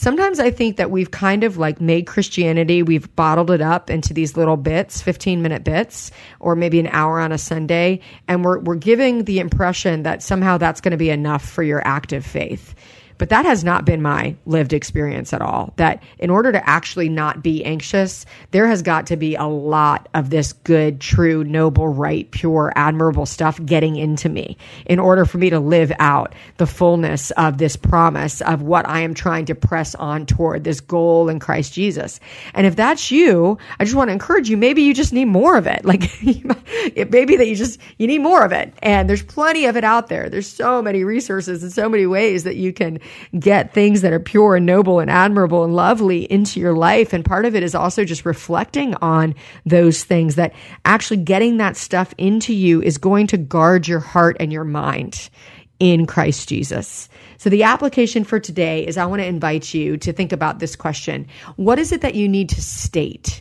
sometimes 0.00 0.40
I 0.40 0.50
think 0.50 0.78
that 0.78 0.90
we've 0.90 1.10
kind 1.10 1.44
of 1.44 1.58
like 1.58 1.78
made 1.78 2.06
Christianity, 2.06 2.82
we've 2.82 3.14
bottled 3.16 3.50
it 3.50 3.60
up 3.60 3.90
into 3.90 4.14
these 4.14 4.34
little 4.34 4.56
bits, 4.56 5.02
15 5.02 5.42
minute 5.42 5.62
bits, 5.62 6.10
or 6.40 6.56
maybe 6.56 6.80
an 6.80 6.86
hour 6.86 7.20
on 7.20 7.32
a 7.32 7.38
Sunday. 7.38 8.00
And 8.26 8.42
we're, 8.42 8.60
we're 8.60 8.76
giving 8.76 9.24
the 9.24 9.40
impression 9.40 10.02
that 10.04 10.22
somehow 10.22 10.56
that's 10.56 10.80
going 10.80 10.92
to 10.92 10.96
be 10.96 11.10
enough 11.10 11.46
for 11.46 11.62
your 11.62 11.86
active 11.86 12.24
faith. 12.24 12.74
But 13.20 13.28
that 13.28 13.44
has 13.44 13.62
not 13.62 13.84
been 13.84 14.00
my 14.00 14.34
lived 14.46 14.72
experience 14.72 15.34
at 15.34 15.42
all. 15.42 15.74
That 15.76 16.02
in 16.18 16.30
order 16.30 16.52
to 16.52 16.68
actually 16.68 17.10
not 17.10 17.42
be 17.42 17.62
anxious, 17.62 18.24
there 18.50 18.66
has 18.66 18.80
got 18.80 19.08
to 19.08 19.18
be 19.18 19.34
a 19.34 19.44
lot 19.44 20.08
of 20.14 20.30
this 20.30 20.54
good, 20.54 21.02
true, 21.02 21.44
noble, 21.44 21.86
right, 21.86 22.30
pure, 22.30 22.72
admirable 22.76 23.26
stuff 23.26 23.62
getting 23.62 23.96
into 23.96 24.30
me 24.30 24.56
in 24.86 24.98
order 24.98 25.26
for 25.26 25.36
me 25.36 25.50
to 25.50 25.60
live 25.60 25.92
out 25.98 26.34
the 26.56 26.66
fullness 26.66 27.30
of 27.32 27.58
this 27.58 27.76
promise 27.76 28.40
of 28.40 28.62
what 28.62 28.88
I 28.88 29.00
am 29.00 29.12
trying 29.12 29.44
to 29.44 29.54
press 29.54 29.94
on 29.94 30.24
toward 30.24 30.64
this 30.64 30.80
goal 30.80 31.28
in 31.28 31.40
Christ 31.40 31.74
Jesus. 31.74 32.20
And 32.54 32.66
if 32.66 32.74
that's 32.74 33.10
you, 33.10 33.58
I 33.78 33.84
just 33.84 33.96
want 33.96 34.08
to 34.08 34.12
encourage 34.14 34.48
you, 34.48 34.56
maybe 34.56 34.80
you 34.80 34.94
just 34.94 35.12
need 35.12 35.26
more 35.26 35.58
of 35.58 35.66
it. 35.66 35.84
Like 35.90 36.08
maybe 37.10 37.36
that 37.36 37.48
you 37.48 37.56
just, 37.56 37.80
you 37.98 38.06
need 38.06 38.20
more 38.20 38.44
of 38.44 38.52
it. 38.52 38.72
And 38.80 39.08
there's 39.08 39.24
plenty 39.24 39.64
of 39.64 39.76
it 39.76 39.82
out 39.82 40.06
there. 40.06 40.30
There's 40.30 40.46
so 40.46 40.80
many 40.80 41.02
resources 41.02 41.64
and 41.64 41.72
so 41.72 41.88
many 41.88 42.06
ways 42.06 42.44
that 42.44 42.54
you 42.54 42.72
can 42.72 43.00
get 43.38 43.72
things 43.72 44.00
that 44.00 44.12
are 44.12 44.20
pure 44.20 44.56
and 44.56 44.66
noble 44.66 45.00
and 45.00 45.10
admirable 45.10 45.64
and 45.64 45.74
lovely 45.74 46.30
into 46.30 46.60
your 46.60 46.74
life. 46.74 47.12
And 47.12 47.24
part 47.24 47.44
of 47.44 47.54
it 47.54 47.62
is 47.62 47.74
also 47.74 48.04
just 48.04 48.24
reflecting 48.24 48.94
on 48.96 49.34
those 49.64 50.04
things 50.04 50.36
that 50.36 50.52
actually 50.84 51.18
getting 51.18 51.58
that 51.58 51.76
stuff 51.76 52.14
into 52.18 52.54
you 52.54 52.82
is 52.82 52.98
going 52.98 53.26
to 53.28 53.36
guard 53.36 53.88
your 53.88 54.00
heart 54.00 54.36
and 54.40 54.52
your 54.52 54.64
mind 54.64 55.30
in 55.78 56.06
Christ 56.06 56.48
Jesus. 56.48 57.08
So 57.38 57.48
the 57.48 57.62
application 57.62 58.24
for 58.24 58.38
today 58.38 58.86
is 58.86 58.98
I 58.98 59.06
want 59.06 59.20
to 59.20 59.26
invite 59.26 59.72
you 59.72 59.96
to 59.96 60.12
think 60.12 60.32
about 60.32 60.58
this 60.58 60.76
question. 60.76 61.26
What 61.56 61.78
is 61.78 61.90
it 61.90 62.02
that 62.02 62.14
you 62.14 62.28
need 62.28 62.50
to 62.50 62.60
state? 62.60 63.40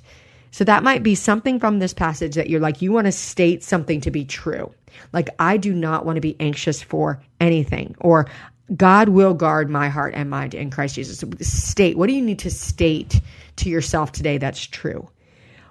So 0.52 0.64
that 0.64 0.84
might 0.84 1.04
be 1.04 1.16
something 1.16 1.60
from 1.60 1.80
this 1.80 1.94
passage 1.94 2.36
that 2.36 2.50
you're 2.50 2.60
like, 2.60 2.82
you 2.82 2.92
want 2.92 3.06
to 3.06 3.12
state 3.12 3.62
something 3.62 4.02
to 4.02 4.10
be 4.10 4.26
true. 4.26 4.74
Like, 5.14 5.30
I 5.38 5.58
do 5.58 5.74
not 5.74 6.06
want 6.06 6.16
to 6.16 6.22
be 6.22 6.36
anxious 6.40 6.82
for 6.82 7.22
anything, 7.40 7.96
or 8.00 8.28
God 8.76 9.10
will 9.10 9.34
guard 9.34 9.70
my 9.70 9.90
heart 9.90 10.14
and 10.16 10.30
mind 10.30 10.54
in 10.54 10.70
Christ 10.70 10.96
Jesus. 10.96 11.24
State, 11.42 11.98
what 11.98 12.08
do 12.08 12.14
you 12.14 12.22
need 12.22 12.40
to 12.40 12.52
state 12.52 13.22
to 13.58 13.70
yourself 13.70 14.12
today 14.12 14.38
that's 14.38 14.66
true? 14.66 15.10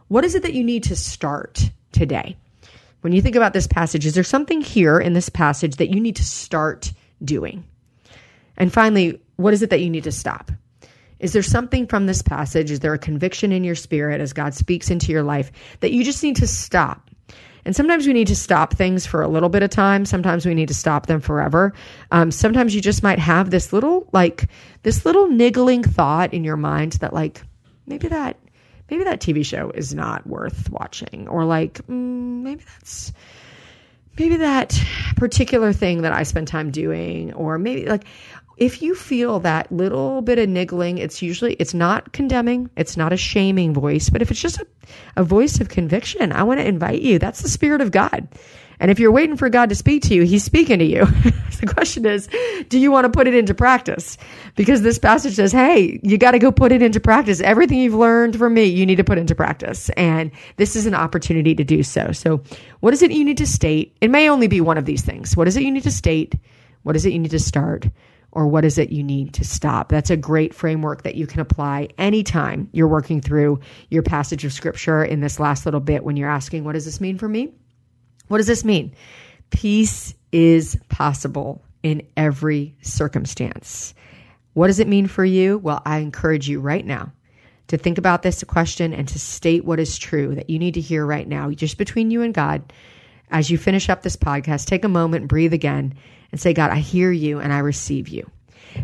What 0.09 0.25
is 0.25 0.35
it 0.35 0.43
that 0.43 0.55
you 0.55 0.65
need 0.65 0.85
to 0.85 0.97
start 0.97 1.71
today? 1.93 2.37
When 3.03 3.13
you 3.13 3.23
think 3.23 3.37
about 3.37 3.53
this 3.53 3.67
passage, 3.67 4.07
is 4.07 4.15
there 4.15 4.25
something 4.25 4.61
here 4.61 4.99
in 4.99 5.13
this 5.13 5.29
passage 5.29 5.77
that 5.77 5.91
you 5.91 6.01
need 6.01 6.17
to 6.17 6.25
start 6.25 6.93
doing? 7.23 7.65
And 8.57 8.73
finally, 8.73 9.21
what 9.37 9.55
is 9.55 9.63
it 9.63 9.71
that 9.71 9.81
you 9.81 9.91
need 9.91 10.05
to 10.05 10.13
stop? 10.13 10.51
Is 11.21 11.33
there 11.33 11.43
something 11.43 11.87
from 11.87 12.07
this 12.07 12.23
passage? 12.23 12.71
Is 12.71 12.81
there 12.81 12.95
a 12.95 12.99
conviction 12.99 13.53
in 13.53 13.65
your 13.65 13.75
spirit 13.75 14.21
as 14.21 14.33
God 14.33 14.55
speaks 14.55 14.91
into 14.91 15.13
your 15.13 15.23
life 15.23 15.53
that 15.81 15.93
you 15.93 16.05
just 16.05 16.23
need 16.23 16.37
to 16.37 16.47
stop 16.47 17.08
and 17.65 17.75
sometimes 17.75 18.07
we 18.07 18.13
need 18.13 18.29
to 18.29 18.37
stop 18.37 18.75
things 18.75 19.07
for 19.07 19.23
a 19.23 19.29
little 19.29 19.49
bit 19.49 19.63
of 19.63 19.71
time. 19.71 20.05
Sometimes 20.05 20.47
we 20.47 20.55
need 20.55 20.69
to 20.69 20.75
stop 20.75 21.07
them 21.07 21.21
forever. 21.21 21.75
Um, 22.11 22.31
sometimes 22.31 22.75
you 22.75 22.81
just 22.81 23.03
might 23.03 23.19
have 23.19 23.51
this 23.51 23.73
little, 23.73 24.09
like, 24.13 24.49
this 24.83 25.05
little 25.05 25.29
niggling 25.29 25.83
thought 25.83 26.33
in 26.33 26.45
your 26.45 26.57
mind 26.57 26.93
that, 26.95 27.13
like, 27.13 27.43
maybe 27.87 28.09
that, 28.09 28.37
maybe 28.91 29.05
that 29.05 29.21
TV 29.21 29.45
show 29.45 29.71
is 29.71 29.95
not 29.95 30.27
worth 30.27 30.71
watching. 30.71 31.29
Or, 31.29 31.45
like, 31.45 31.75
mm, 31.87 32.43
maybe 32.43 32.65
that's, 32.65 33.13
maybe 34.19 34.37
that 34.37 34.79
particular 35.17 35.73
thing 35.73 36.03
that 36.03 36.13
I 36.13 36.23
spend 36.23 36.49
time 36.49 36.71
doing, 36.71 37.33
or 37.35 37.59
maybe 37.59 37.87
like 37.87 38.05
if 38.59 38.83
you 38.83 38.95
feel 38.95 39.41
that 39.41 39.71
little 39.71 40.21
bit 40.21 40.39
of 40.39 40.49
niggling, 40.49 40.99
it's 40.99 41.23
usually 41.23 41.55
it's 41.55 41.75
not 41.75 42.13
condemning, 42.13 42.71
it's 42.77 42.97
not 42.97 43.13
a 43.13 43.17
shaming 43.17 43.73
voice, 43.73 44.11
but 44.11 44.21
if 44.21 44.31
it's 44.31 44.41
just 44.41 44.59
a, 44.59 44.67
a 45.17 45.25
voice 45.25 45.61
of 45.61 45.69
conviction, 45.69 46.33
I 46.33 46.43
want 46.43 46.61
to 46.61 46.67
invite 46.67 47.03
you. 47.03 47.19
That's 47.19 47.41
the 47.41 47.49
spirit 47.49 47.81
of 47.81 47.93
God. 47.93 48.29
And 48.81 48.91
if 48.91 49.01
you're 49.01 49.13
waiting 49.13 49.37
for 49.37 49.49
God 49.49 49.69
to 49.71 49.75
speak 49.75 50.03
to 50.05 50.15
you, 50.15 50.23
He's 50.23 50.45
speaking 50.45 50.79
to 50.79 50.85
you. 50.85 51.05
the 51.61 51.73
question 51.73 52.07
is, 52.07 52.29
do 52.69 52.79
you 52.79 52.91
want 52.91 53.05
to 53.05 53.11
put 53.11 53.27
it 53.27 53.35
into 53.35 53.55
practice? 53.55 54.17
Because 54.55 54.83
this 54.83 54.99
passage 54.99 55.35
says, 55.35 55.53
hey, 55.53 55.99
you 56.03 56.17
got 56.19 56.33
to 56.33 56.39
go 56.39 56.53
put 56.53 56.71
it 56.71 56.83
into 56.83 57.01
practice. 57.01 57.41
Everything 57.41 57.79
you've 57.79 57.95
learned 57.95 58.37
from 58.37 58.55
me, 58.55 58.65
you 58.65 58.87
need 58.87 58.97
to 58.97 59.05
put 59.05 59.19
into 59.19 59.35
practice. 59.35 59.89
And 59.91 60.31
this 60.57 60.77
is 60.77 60.87
an 60.87 60.95
opportunity 60.95 61.55
to 61.55 61.65
do 61.65 61.83
so. 61.83 62.13
So, 62.13 62.43
what 62.81 62.93
is 62.93 63.03
it 63.03 63.11
you 63.11 63.25
need 63.25 63.39
to 63.39 63.47
state? 63.47 63.97
It 64.01 64.11
may 64.11 64.29
only 64.29 64.47
be 64.47 64.61
one 64.61 64.79
of 64.79 64.85
these 64.85 65.03
things. 65.03 65.37
What 65.37 65.49
is 65.49 65.57
it 65.57 65.63
you 65.63 65.73
need 65.73 65.85
to 65.85 65.91
state? 65.91 66.35
What 66.85 66.95
is 66.95 67.05
it 67.05 67.13
you 67.13 67.19
need 67.19 67.33
to 67.33 67.41
start? 67.41 67.89
Or 68.31 68.47
what 68.47 68.65
is 68.65 68.79
it 68.79 68.91
you 68.91 69.03
need 69.03 69.33
to 69.35 69.45
stop? 69.45 69.89
That's 69.89 70.11
a 70.11 70.17
great 70.17 70.55
framework 70.55 71.03
that 71.03 71.15
you 71.15 71.27
can 71.27 71.41
apply 71.41 71.89
anytime 71.97 72.69
you're 72.73 72.87
working 72.87 73.21
through 73.21 73.61
your 73.91 74.03
passage 74.03 74.45
of 74.45 74.53
scripture 74.53 75.03
in 75.03 75.21
this 75.21 75.41
last 75.41 75.65
little 75.65 75.81
bit 75.81 76.05
when 76.05 76.17
you're 76.17 76.31
asking, 76.31 76.65
what 76.65 76.75
does 76.75 76.85
this 76.85 77.01
mean 77.01 77.17
for 77.17 77.29
me? 77.29 77.53
What 78.29 78.39
does 78.39 78.47
this 78.47 78.65
mean? 78.65 78.95
Peace 79.51 80.15
is 80.31 80.79
possible 80.91 81.65
in 81.83 82.07
every 82.17 82.77
circumstance. 82.83 83.95
What 84.53 84.67
does 84.67 84.81
it 84.81 84.89
mean 84.89 85.07
for 85.07 85.25
you? 85.25 85.59
Well, 85.59 85.81
I 85.87 85.99
encourage 85.99 86.49
you 86.49 86.61
right 86.61 86.85
now 86.85 87.13
to 87.69 87.79
think 87.79 87.97
about 87.97 88.23
this 88.23 88.43
question 88.45 88.93
and 88.93 89.07
to 89.09 89.19
state 89.19 89.65
what 89.65 89.81
is 89.81 89.97
true 89.97 90.35
that 90.35 90.51
you 90.51 90.59
need 90.59 90.75
to 90.75 90.81
hear 90.81 91.07
right 91.07 91.29
now, 91.29 91.51
just 91.51 91.79
between 91.79 92.11
you 92.11 92.23
and 92.23 92.35
God. 92.35 92.73
As 93.31 93.51
you 93.51 93.59
finish 93.59 93.89
up 93.89 94.03
this 94.03 94.17
podcast, 94.17 94.67
take 94.67 94.85
a 94.85 94.89
moment, 94.89 95.29
breathe 95.29 95.53
again, 95.53 95.95
and 96.31 96.41
say, 96.41 96.53
God, 96.53 96.71
I 96.71 96.79
hear 96.79 97.11
you 97.11 97.41
and 97.41 97.53
I 97.53 97.59
receive 97.59 98.09
you. 98.09 98.31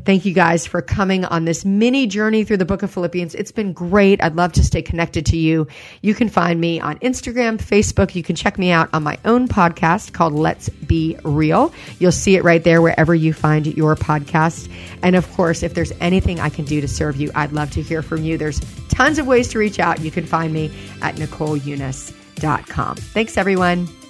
Thank 0.05 0.25
you 0.25 0.33
guys 0.33 0.67
for 0.67 0.83
coming 0.83 1.25
on 1.25 1.45
this 1.45 1.65
mini 1.65 2.07
journey 2.07 2.45
through 2.45 2.57
the 2.57 2.65
book 2.65 2.83
of 2.83 2.91
Philippians. 2.91 3.35
It's 3.35 3.53
been 3.53 3.73
great. 3.73 4.23
I'd 4.23 4.35
love 4.35 4.53
to 4.55 4.65
stay 4.65 4.83
connected 4.83 5.27
to 5.27 5.37
you. 5.37 5.67
You 6.03 6.15
can 6.15 6.29
find 6.29 6.61
me 6.61 6.81
on 6.81 6.99
Instagram, 6.99 7.59
Facebook. 7.59 8.15
You 8.15 8.23
can 8.23 8.37
check 8.37 8.59
me 8.59 8.71
out 8.71 8.89
on 8.93 9.03
my 9.03 9.19
own 9.25 9.49
podcast 9.49 10.13
called 10.13 10.33
Let's 10.33 10.69
Be 10.69 11.17
Real. 11.25 11.73
You'll 11.99 12.13
see 12.13 12.37
it 12.37 12.45
right 12.45 12.63
there 12.63 12.83
wherever 12.83 13.15
you 13.15 13.33
find 13.33 13.67
your 13.67 13.95
podcast. 13.95 14.71
And 15.03 15.17
of 15.17 15.31
course, 15.33 15.63
if 15.63 15.75
there's 15.75 15.93
anything 16.01 16.41
I 16.41 16.49
can 16.49 16.65
do 16.65 16.81
to 16.81 16.89
serve 16.89 17.17
you, 17.17 17.31
I'd 17.35 17.53
love 17.53 17.71
to 17.73 17.83
hear 17.83 18.03
from 18.03 18.25
you. 18.25 18.37
There's 18.39 18.61
tons 18.89 19.19
of 19.19 19.27
ways 19.27 19.49
to 19.49 19.59
reach 19.59 19.79
out. 19.79 20.01
You 20.01 20.11
can 20.11 20.27
find 20.27 20.53
me 20.53 20.71
at 21.03 21.17
NicoleUnice.com. 21.17 22.97
Thanks, 22.97 23.37
everyone. 23.37 24.04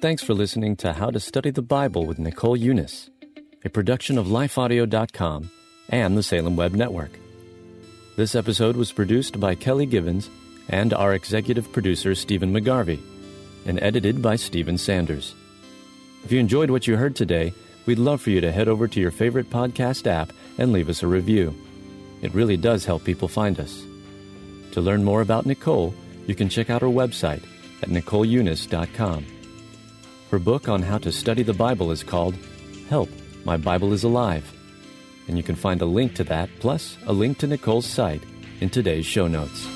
Thanks 0.00 0.22
for 0.22 0.32
listening 0.32 0.76
to 0.76 0.92
How 0.92 1.10
to 1.10 1.18
Study 1.18 1.50
the 1.50 1.60
Bible 1.60 2.06
with 2.06 2.20
Nicole 2.20 2.56
Unice, 2.56 3.10
a 3.64 3.68
production 3.68 4.16
of 4.16 4.28
lifeaudio.com 4.28 5.50
and 5.88 6.16
the 6.16 6.22
Salem 6.22 6.54
Web 6.54 6.72
Network. 6.72 7.10
This 8.16 8.36
episode 8.36 8.76
was 8.76 8.92
produced 8.92 9.40
by 9.40 9.56
Kelly 9.56 9.86
Givens 9.86 10.30
and 10.68 10.94
our 10.94 11.14
executive 11.14 11.72
producer, 11.72 12.14
Stephen 12.14 12.52
McGarvey, 12.52 13.00
and 13.66 13.82
edited 13.82 14.22
by 14.22 14.36
Stephen 14.36 14.78
Sanders. 14.78 15.34
If 16.22 16.30
you 16.30 16.38
enjoyed 16.38 16.70
what 16.70 16.86
you 16.86 16.96
heard 16.96 17.16
today, 17.16 17.52
we'd 17.84 17.98
love 17.98 18.20
for 18.20 18.30
you 18.30 18.40
to 18.40 18.52
head 18.52 18.68
over 18.68 18.86
to 18.86 19.00
your 19.00 19.10
favorite 19.10 19.50
podcast 19.50 20.06
app 20.06 20.32
and 20.58 20.72
leave 20.72 20.88
us 20.88 21.02
a 21.02 21.08
review. 21.08 21.52
It 22.22 22.34
really 22.34 22.56
does 22.56 22.84
help 22.84 23.02
people 23.02 23.26
find 23.26 23.58
us. 23.58 23.82
To 24.72 24.80
learn 24.80 25.02
more 25.02 25.22
about 25.22 25.44
Nicole, 25.44 25.92
you 26.28 26.36
can 26.36 26.48
check 26.48 26.70
out 26.70 26.82
her 26.82 26.88
website 26.88 27.42
at 27.82 27.88
NicoleUnice.com. 27.88 29.37
Her 30.30 30.38
book 30.38 30.68
on 30.68 30.82
how 30.82 30.98
to 30.98 31.10
study 31.10 31.42
the 31.42 31.54
Bible 31.54 31.90
is 31.90 32.02
called 32.02 32.34
Help, 32.90 33.08
My 33.46 33.56
Bible 33.56 33.94
is 33.94 34.04
Alive. 34.04 34.52
And 35.26 35.38
you 35.38 35.42
can 35.42 35.54
find 35.54 35.80
a 35.80 35.86
link 35.86 36.14
to 36.16 36.24
that, 36.24 36.50
plus 36.60 36.98
a 37.06 37.12
link 37.14 37.38
to 37.38 37.46
Nicole's 37.46 37.86
site, 37.86 38.22
in 38.60 38.68
today's 38.68 39.06
show 39.06 39.26
notes. 39.26 39.66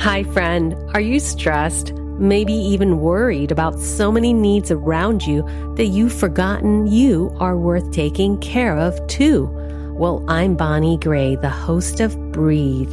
Hi, 0.00 0.24
friend. 0.32 0.74
Are 0.94 1.00
you 1.00 1.20
stressed? 1.20 1.92
Maybe 2.18 2.52
even 2.52 2.98
worried 2.98 3.52
about 3.52 3.78
so 3.78 4.10
many 4.10 4.32
needs 4.32 4.72
around 4.72 5.24
you 5.24 5.44
that 5.76 5.86
you've 5.86 6.12
forgotten 6.12 6.88
you 6.88 7.32
are 7.38 7.56
worth 7.56 7.92
taking 7.92 8.36
care 8.40 8.76
of 8.76 9.06
too? 9.06 9.46
Well, 9.98 10.24
I'm 10.28 10.56
Bonnie 10.56 10.96
Gray, 10.96 11.36
the 11.36 11.50
host 11.50 12.00
of 12.00 12.16
Breathe, 12.30 12.92